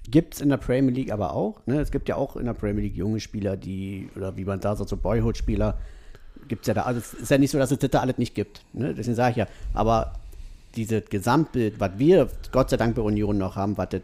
[0.09, 1.65] gibt es in der Premier League aber auch.
[1.65, 1.79] Ne?
[1.79, 4.75] Es gibt ja auch in der Premier League junge Spieler, die, oder wie man da
[4.75, 5.77] sagt, so Boyhood-Spieler,
[6.47, 6.83] gibt es ja da.
[6.83, 8.63] Also es ist ja nicht so, dass es das da alles nicht gibt.
[8.73, 8.93] Ne?
[8.93, 9.47] Deswegen sage ich ja.
[9.73, 10.13] Aber
[10.75, 14.01] dieses Gesamtbild, was wir Gott sei Dank bei Union noch haben, was es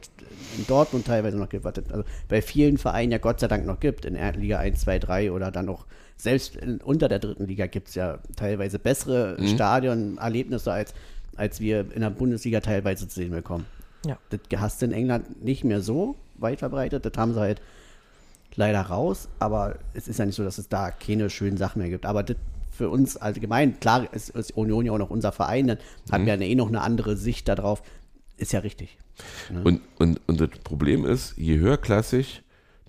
[0.57, 3.65] in Dortmund teilweise noch gibt, was es also bei vielen Vereinen ja Gott sei Dank
[3.65, 5.85] noch gibt, in Liga 1, 2, 3 oder dann auch
[6.17, 10.93] selbst in, unter der dritten Liga gibt es ja teilweise bessere Stadionerlebnisse, als,
[11.35, 13.65] als wir in der Bundesliga teilweise zu sehen bekommen.
[14.05, 14.17] Ja.
[14.29, 17.05] Das hast du in England nicht mehr so weit verbreitet.
[17.05, 17.61] Das haben sie halt
[18.55, 19.29] leider raus.
[19.39, 22.05] Aber es ist ja nicht so, dass es da keine schönen Sachen mehr gibt.
[22.05, 22.37] Aber das
[22.71, 25.77] für uns allgemein, klar ist, ist Union ja auch noch unser Verein, dann
[26.11, 27.83] hat wir ja eh noch eine andere Sicht darauf.
[28.37, 28.97] Ist ja richtig.
[29.63, 32.41] Und, und, und das Problem ist, je höherklassig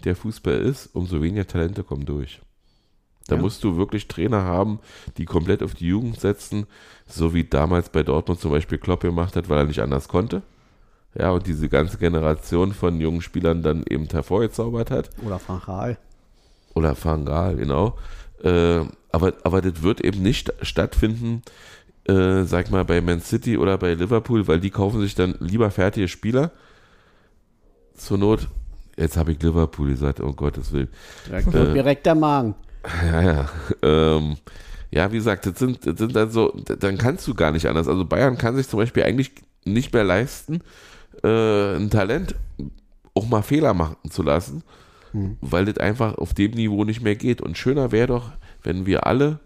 [0.05, 2.41] der Fußball ist, umso weniger Talente kommen durch.
[3.27, 3.41] Da Ja.
[3.41, 4.81] musst du wirklich Trainer haben,
[5.17, 6.67] die komplett auf die Jugend setzen,
[7.07, 10.43] so wie damals bei Dortmund zum Beispiel Klopp gemacht hat, weil er nicht anders konnte.
[11.19, 15.11] Ja, und diese ganze Generation von jungen Spielern dann eben hervorgezaubert hat.
[15.25, 15.97] Oder Frank Rahl.
[16.75, 17.97] Oder Fangal, genau.
[18.43, 18.81] Äh,
[19.13, 21.43] aber, aber das wird eben nicht stattfinden,
[22.07, 25.71] äh, sag mal, bei Man City oder bei Liverpool, weil die kaufen sich dann lieber
[25.71, 26.51] fertige Spieler.
[27.95, 28.49] Zur Not,
[28.97, 30.89] jetzt habe ich Liverpool gesagt, um Gottes Willen.
[31.27, 32.55] Direkt, direkt der Magen.
[33.03, 33.49] Ja, ja.
[33.81, 34.37] Ähm,
[34.91, 37.89] ja, wie gesagt, das sind, das sind dann so, dann kannst du gar nicht anders.
[37.89, 39.33] Also Bayern kann sich zum Beispiel eigentlich
[39.65, 40.61] nicht mehr leisten,
[41.23, 42.35] äh, ein Talent
[43.15, 44.63] auch mal Fehler machen zu lassen,
[45.41, 47.41] weil das einfach auf dem Niveau nicht mehr geht.
[47.41, 48.33] Und schöner wäre doch,
[48.63, 49.41] wenn wir alle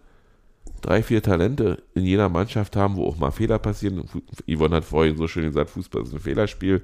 [0.81, 4.03] drei, vier Talente in jeder Mannschaft haben, wo auch mal Fehler passieren.
[4.47, 6.81] Yvonne hat vorhin so schön gesagt, Fußball ist ein Fehlerspiel.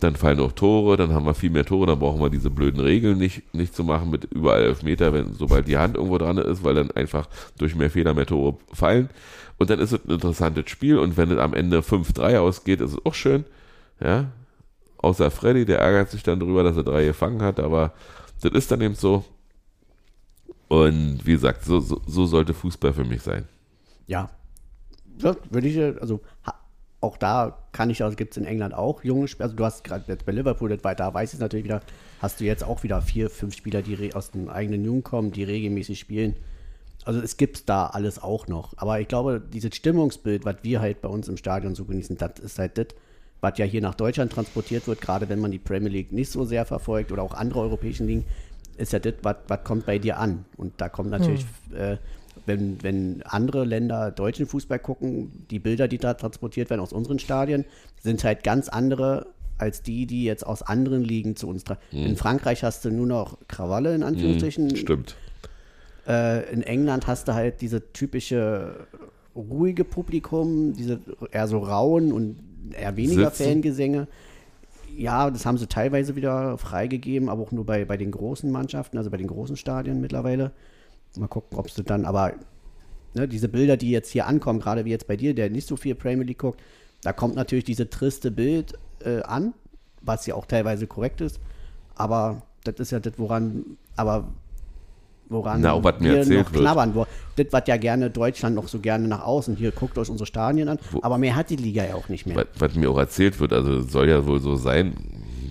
[0.00, 2.80] Dann fallen auch Tore, dann haben wir viel mehr Tore, dann brauchen wir diese blöden
[2.80, 6.64] Regeln nicht, nicht zu machen mit überall Elfmeter, wenn, sobald die Hand irgendwo dran ist,
[6.64, 7.28] weil dann einfach
[7.58, 9.10] durch mehr Fehler mehr Tore fallen.
[9.58, 12.92] Und dann ist es ein interessantes Spiel und wenn es am Ende 5-3 ausgeht, ist
[12.92, 13.44] es auch schön.
[14.02, 14.30] Ja.
[14.96, 17.92] Außer Freddy, der ärgert sich dann darüber, dass er drei gefangen hat, aber
[18.40, 19.24] das ist dann eben so.
[20.70, 23.48] Und wie gesagt, so, so, so sollte Fußball für mich sein.
[24.06, 24.30] Ja.
[25.18, 26.20] ja würde ich, äh, also
[27.00, 29.46] auch da kann ich, also gibt es in England auch junge Spieler.
[29.46, 31.80] Also du hast gerade jetzt bei Liverpool, weiter, da weiß ich es natürlich wieder,
[32.20, 35.42] hast du jetzt auch wieder vier, fünf Spieler, die aus dem eigenen Jugend kommen, die
[35.42, 36.36] regelmäßig spielen.
[37.04, 38.74] Also es gibt da alles auch noch.
[38.76, 42.38] Aber ich glaube, dieses Stimmungsbild, was wir halt bei uns im Stadion so genießen, das
[42.38, 42.86] ist halt das,
[43.40, 46.44] was ja hier nach Deutschland transportiert wird, gerade wenn man die Premier League nicht so
[46.44, 48.24] sehr verfolgt oder auch andere europäischen Ligen,
[48.76, 50.44] ist ja das, was was kommt bei dir an.
[50.56, 51.44] Und da kommt natürlich,
[51.74, 51.96] äh,
[52.46, 57.18] wenn, wenn andere Länder deutschen Fußball gucken, die Bilder, die da transportiert werden aus unseren
[57.18, 57.64] Stadien,
[58.02, 59.26] sind halt ganz andere
[59.58, 61.80] als die, die jetzt aus anderen Ligen zu uns tragen.
[61.92, 64.74] In Frankreich hast du nur noch Krawalle, in Anführungsstrichen.
[64.74, 65.16] Stimmt.
[66.06, 68.86] Äh, in England hast du halt diese typische
[69.36, 71.00] ruhige Publikum, diese
[71.30, 72.36] eher so rauen und
[72.72, 73.50] eher weniger Sitzen.
[73.52, 74.08] Fangesänge.
[75.00, 78.98] Ja, das haben sie teilweise wieder freigegeben, aber auch nur bei, bei den großen Mannschaften,
[78.98, 80.52] also bei den großen Stadien mittlerweile.
[81.16, 82.34] Mal gucken, ob sie dann, aber
[83.14, 85.76] ne, diese Bilder, die jetzt hier ankommen, gerade wie jetzt bei dir, der nicht so
[85.76, 86.60] viel Premier League guckt,
[87.02, 89.54] da kommt natürlich diese triste Bild äh, an,
[90.02, 91.40] was ja auch teilweise korrekt ist.
[91.94, 94.28] Aber das ist ja das, woran, aber
[95.30, 96.62] woran Na, was mir wir erzählt noch wird.
[96.62, 96.94] knabbern.
[96.94, 97.06] Wo,
[97.36, 100.68] das, was ja gerne Deutschland noch so gerne nach außen, hier guckt euch unsere Stadien
[100.68, 102.36] an, aber mehr hat die Liga ja auch nicht mehr.
[102.36, 104.94] Was, was mir auch erzählt wird, also soll ja wohl so sein,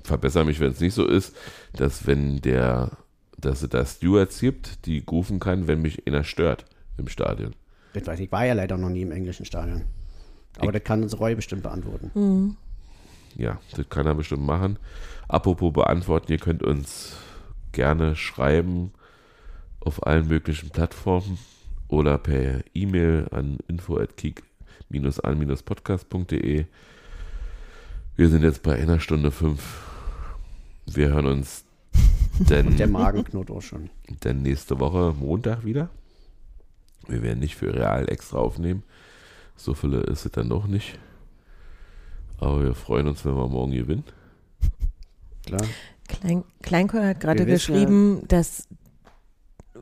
[0.03, 1.35] verbessere mich, wenn es nicht so ist,
[1.73, 2.91] dass wenn der,
[3.37, 6.65] dass es da Stewards gibt, die rufen kann, wenn mich einer stört
[6.97, 7.53] im Stadion.
[7.93, 9.83] Das weiß ich, ich war ja leider noch nie im englischen Stadion.
[10.59, 12.57] Aber das kann uns Roy bestimmt beantworten.
[13.35, 14.77] Ja, das kann er bestimmt machen.
[15.27, 17.15] Apropos beantworten, ihr könnt uns
[17.71, 18.91] gerne schreiben
[19.81, 21.37] auf allen möglichen Plattformen
[21.87, 26.65] oder per E-Mail an info@kick-an-podcast.de.
[28.15, 29.81] Wir sind jetzt bei einer Stunde fünf.
[30.85, 31.63] Wir hören uns
[32.39, 33.89] denn, Der Magen knurrt auch schon.
[34.23, 35.89] denn nächste Woche Montag wieder.
[37.07, 38.83] Wir werden nicht für Real extra aufnehmen.
[39.55, 40.99] So viele ist es dann noch nicht.
[42.39, 44.03] Aber wir freuen uns, wenn wir morgen gewinnen.
[45.45, 45.61] Klar.
[46.07, 48.67] Klein, Kleinkoll hat gerade geschrieben, dass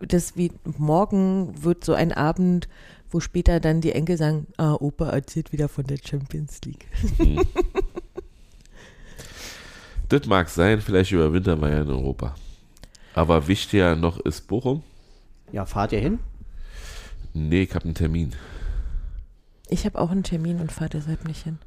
[0.02, 2.68] das wie morgen wird so ein Abend,
[3.10, 6.88] wo später dann die Enkel sagen, ah, Opa erzählt wieder von der Champions League.
[10.10, 12.34] Das mag sein, vielleicht überwintern wir ja in Europa.
[13.14, 14.84] Aber wichtiger noch ist Bochum.
[15.52, 16.20] Ja, fahrt ihr hin?
[17.34, 18.34] Nee, ich habe einen Termin.
[19.70, 21.60] Ich habe auch einen Termin und fahre deshalb nicht hin.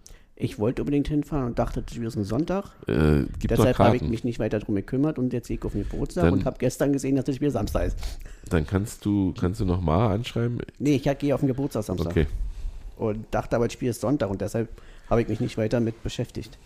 [0.42, 2.64] Ich wollte unbedingt hinfahren und dachte, das ist ein Sonntag.
[2.86, 5.82] Äh, Deshalb habe ich mich nicht weiter drum gekümmert und jetzt gehe ich auf den
[5.88, 7.98] Geburtstag Dann- und habe gestern gesehen, dass es wieder Samstag ist.
[8.48, 10.58] Dann kannst du, kannst du noch mal anschreiben.
[10.78, 12.12] Nee, ich gehe auf den Geburtstag Samstag.
[12.12, 12.26] Okay.
[12.96, 14.70] Und dachte aber, das Spiel ist Sonntag und deshalb
[15.10, 16.56] habe ich mich nicht weiter mit beschäftigt.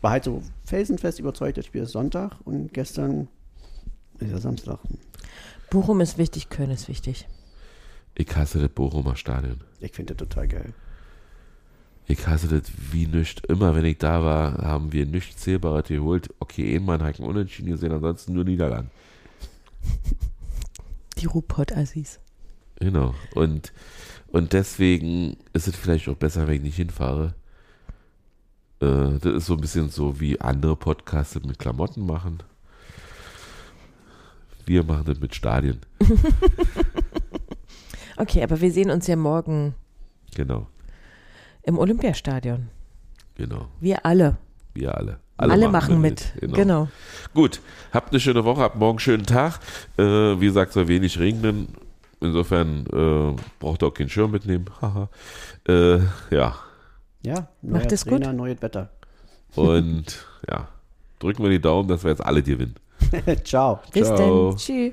[0.00, 3.26] War halt so felsenfest überzeugt, das Spiel ist Sonntag und gestern
[4.20, 4.78] ist ja Samstag.
[5.70, 7.26] Bochum ist wichtig, Köln ist wichtig.
[8.14, 9.60] Ich hasse das Bochumer Stadion.
[9.80, 10.72] Ich finde das total geil.
[12.06, 13.42] Ich hasse das wie nichts.
[13.48, 16.28] Immer wenn ich da war, haben wir nichts Zählbares geholt.
[16.40, 18.90] Okay, einmal einen unentschieden gesehen, ansonsten nur Niederlagen.
[21.18, 22.20] Die Ruhrpott-Assis.
[22.76, 23.14] Genau.
[23.34, 23.72] Und,
[24.28, 27.34] und deswegen ist es vielleicht auch besser, wenn ich nicht hinfahre.
[28.80, 32.42] Äh, das ist so ein bisschen so, wie andere Podcasts mit Klamotten machen.
[34.66, 35.80] Wir machen das mit Stadien.
[38.16, 39.74] Okay, aber wir sehen uns ja morgen
[40.34, 40.66] Genau,
[41.62, 42.68] im Olympiastadion.
[43.36, 43.68] genau.
[43.80, 44.36] Wir alle.
[44.74, 45.18] Wir alle.
[45.36, 46.32] Alle, machen mit.
[46.40, 46.54] Genau.
[46.54, 46.88] Genau.
[47.34, 47.60] Gut,
[47.92, 49.58] habt eine schöne Woche, habt morgen einen schönen Tag.
[49.98, 50.02] Äh,
[50.40, 51.68] wie gesagt, soll wenig regnen.
[52.20, 54.66] Insofern äh, braucht ihr auch keinen Schirm mitnehmen.
[54.80, 55.08] Haha.
[55.66, 55.98] äh,
[56.30, 56.54] ja,
[57.24, 58.20] Ja, Macht es gut.
[58.32, 58.90] Neues Wetter.
[59.56, 60.68] und ja,
[61.18, 62.76] drücken wir die Daumen, dass wir jetzt alle gewinnen.
[63.42, 63.80] Ciao.
[63.92, 64.50] Bis Ciao.
[64.50, 64.56] dann.
[64.58, 64.92] Tschüss.